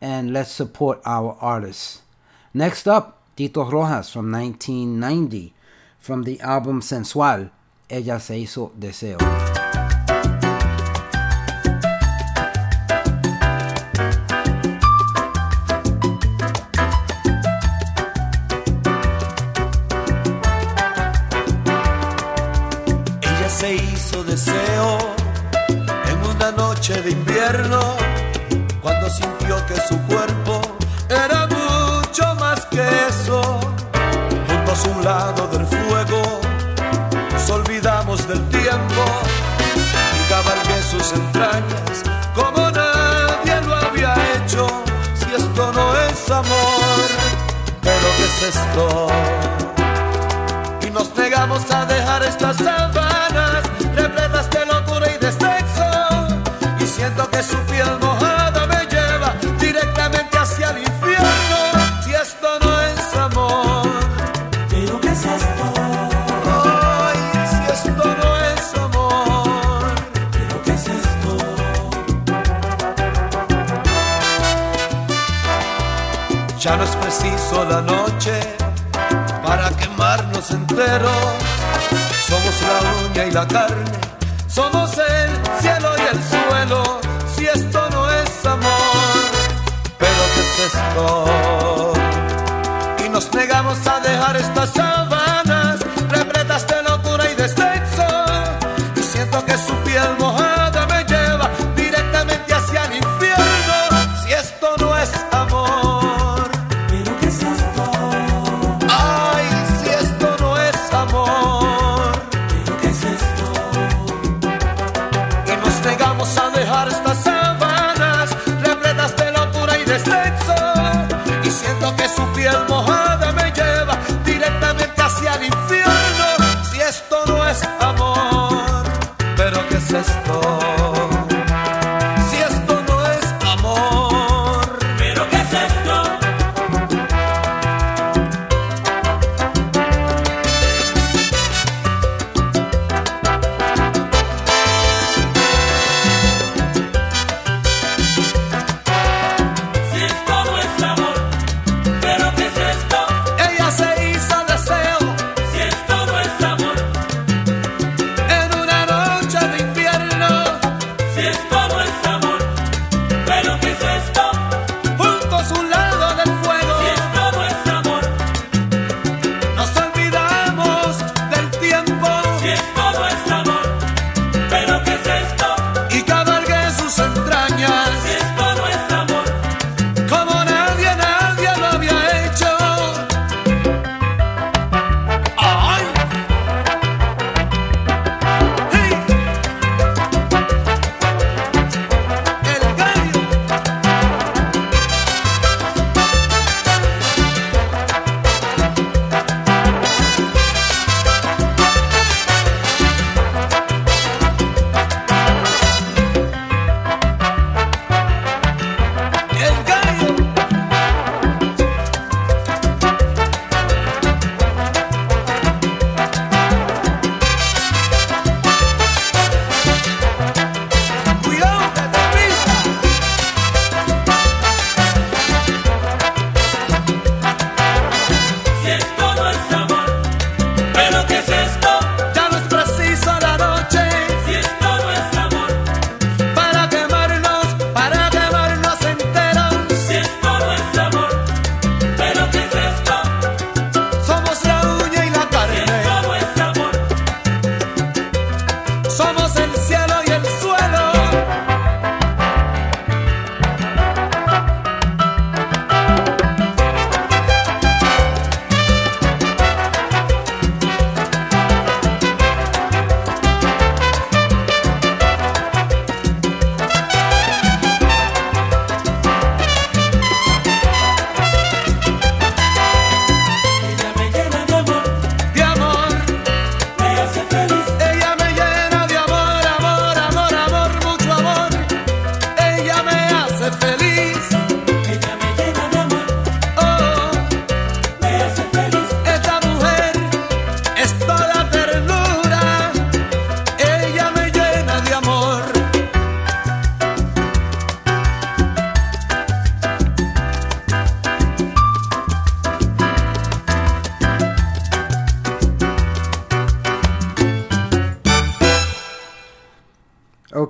and 0.00 0.32
let's 0.32 0.50
support 0.50 1.02
our 1.04 1.36
artists. 1.42 2.00
Next 2.54 2.88
up, 2.88 3.18
Tito 3.36 3.70
Rojas 3.70 4.08
from 4.08 4.32
1990, 4.32 5.52
from 5.98 6.22
the 6.22 6.40
album 6.40 6.80
Sensual, 6.80 7.50
Ella 7.90 8.18
se 8.18 8.40
hizo 8.40 8.70
deseo. 8.78 9.39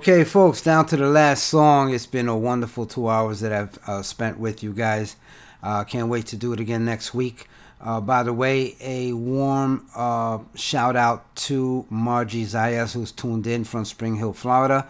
Okay, 0.01 0.23
folks, 0.23 0.63
down 0.63 0.87
to 0.87 0.97
the 0.97 1.05
last 1.05 1.43
song. 1.43 1.93
It's 1.93 2.07
been 2.07 2.27
a 2.27 2.35
wonderful 2.35 2.87
two 2.87 3.07
hours 3.07 3.39
that 3.41 3.53
I've 3.53 3.77
uh, 3.87 4.01
spent 4.01 4.39
with 4.39 4.63
you 4.63 4.73
guys. 4.73 5.15
Uh, 5.61 5.83
can't 5.83 6.07
wait 6.07 6.25
to 6.27 6.35
do 6.35 6.53
it 6.53 6.59
again 6.59 6.83
next 6.83 7.13
week. 7.13 7.47
Uh, 7.79 8.01
by 8.01 8.23
the 8.23 8.33
way, 8.33 8.75
a 8.81 9.13
warm 9.13 9.85
uh, 9.95 10.39
shout 10.55 10.95
out 10.95 11.35
to 11.35 11.85
Margie 11.91 12.45
Zayas, 12.45 12.93
who's 12.93 13.11
tuned 13.11 13.45
in 13.45 13.63
from 13.63 13.85
Spring 13.85 14.15
Hill, 14.15 14.33
Florida. 14.33 14.87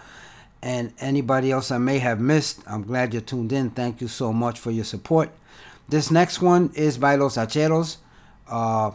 And 0.62 0.94
anybody 1.02 1.52
else 1.52 1.72
I 1.72 1.78
may 1.78 2.00
have 2.00 2.22
missed, 2.22 2.62
I'm 2.66 2.84
glad 2.84 3.14
you're 3.14 3.22
tuned 3.22 3.52
in. 3.52 3.72
Thank 3.72 4.00
you 4.00 4.08
so 4.08 4.32
much 4.32 4.60
for 4.60 4.72
your 4.72 4.86
support. 4.86 5.30
This 5.90 6.10
next 6.10 6.42
one 6.42 6.72
is 6.74 6.98
by 6.98 7.16
Los 7.16 7.36
Hacheros. 7.36 7.98
Uh, 8.48 8.92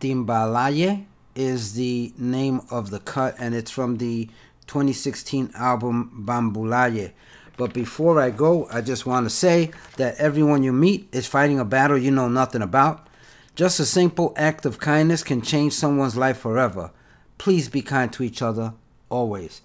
Timbalaye 0.00 1.06
is 1.34 1.72
the 1.72 2.12
name 2.18 2.60
of 2.70 2.90
the 2.90 3.00
cut, 3.00 3.36
and 3.38 3.54
it's 3.54 3.70
from 3.70 3.96
the 3.96 4.28
2016 4.70 5.50
album 5.56 6.24
Bambulaye. 6.24 7.10
But 7.56 7.74
before 7.74 8.20
I 8.20 8.30
go, 8.30 8.68
I 8.72 8.80
just 8.80 9.04
want 9.04 9.26
to 9.26 9.30
say 9.30 9.72
that 9.96 10.14
everyone 10.18 10.62
you 10.62 10.72
meet 10.72 11.08
is 11.10 11.26
fighting 11.26 11.58
a 11.58 11.64
battle 11.64 11.98
you 11.98 12.12
know 12.12 12.28
nothing 12.28 12.62
about. 12.62 13.08
Just 13.56 13.80
a 13.80 13.84
simple 13.84 14.32
act 14.36 14.64
of 14.64 14.78
kindness 14.78 15.24
can 15.24 15.42
change 15.42 15.72
someone's 15.72 16.16
life 16.16 16.38
forever. 16.38 16.92
Please 17.36 17.68
be 17.68 17.82
kind 17.82 18.12
to 18.12 18.22
each 18.22 18.42
other, 18.42 18.74
always. 19.08 19.60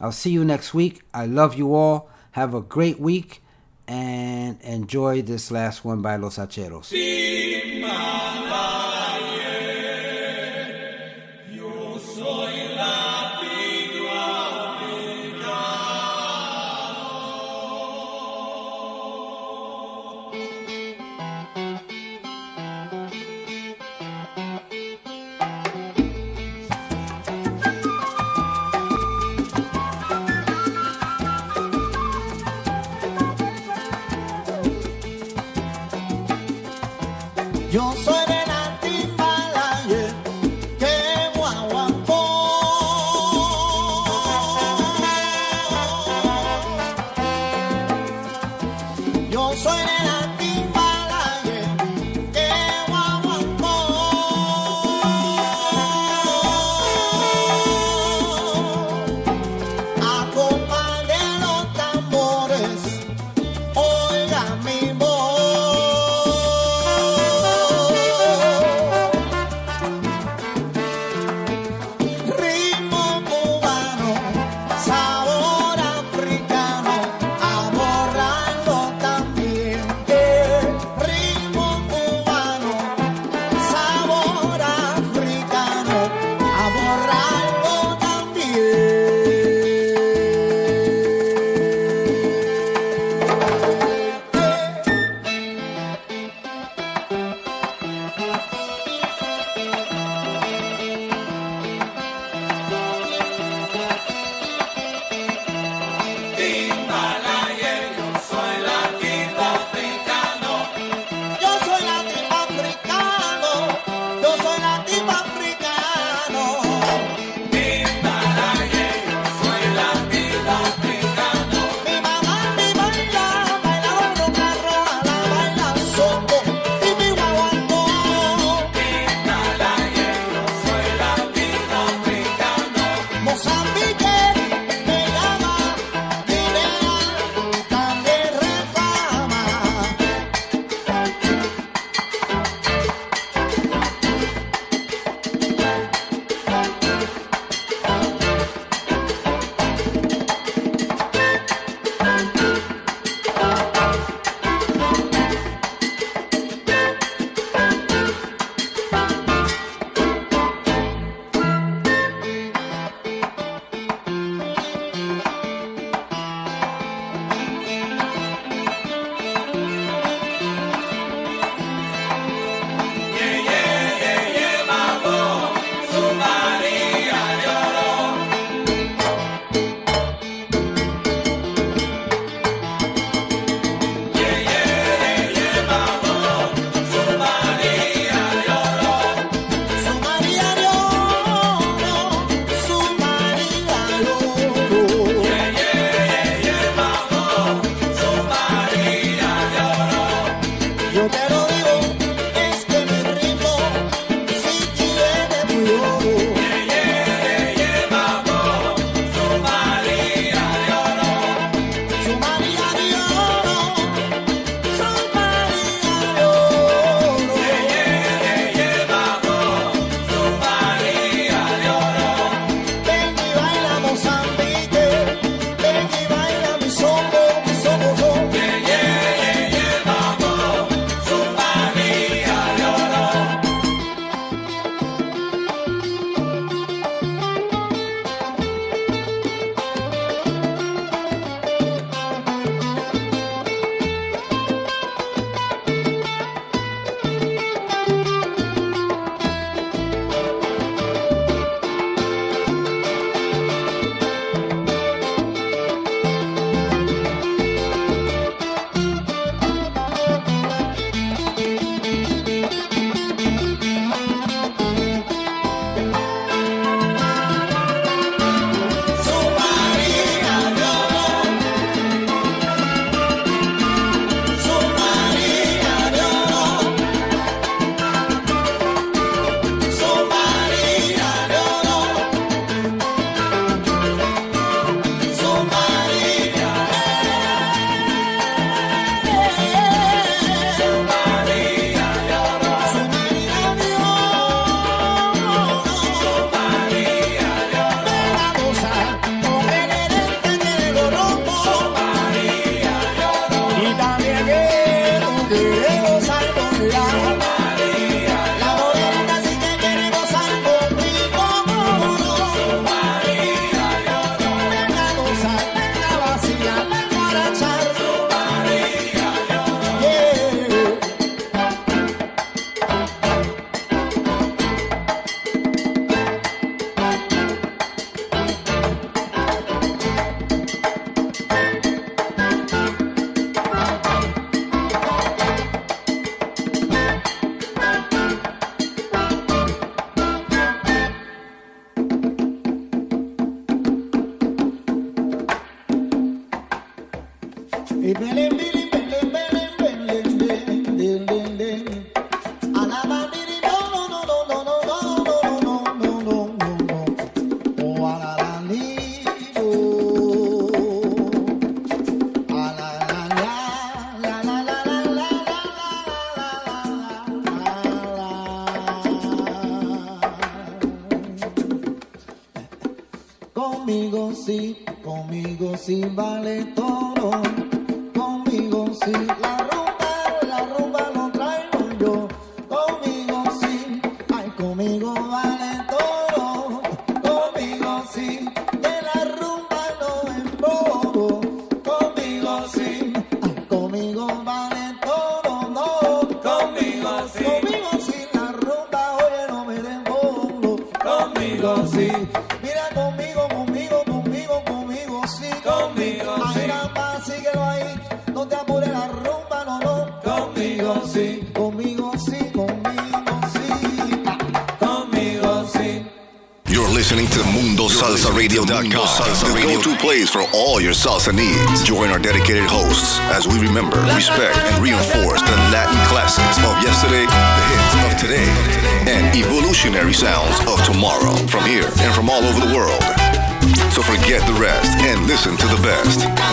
I'll 0.00 0.10
see 0.10 0.30
you 0.30 0.44
next 0.44 0.74
week. 0.74 1.02
I 1.14 1.26
love 1.26 1.54
you 1.54 1.72
all. 1.72 2.10
Have 2.32 2.52
a 2.52 2.60
great 2.60 2.98
week 2.98 3.42
and 3.86 4.60
enjoy 4.62 5.22
this 5.22 5.52
last 5.52 5.84
one 5.84 6.02
by 6.02 6.16
Los 6.16 6.38
Hacheros. 6.38 6.90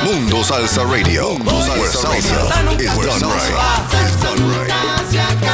Mundo 0.03 0.43
Salsa 0.43 0.84
Radio. 0.84 1.29
Mundo 1.38 1.61
Salsa 1.61 2.09
Radio. 2.09 2.47
Done 4.21 4.43
right. 4.43 5.46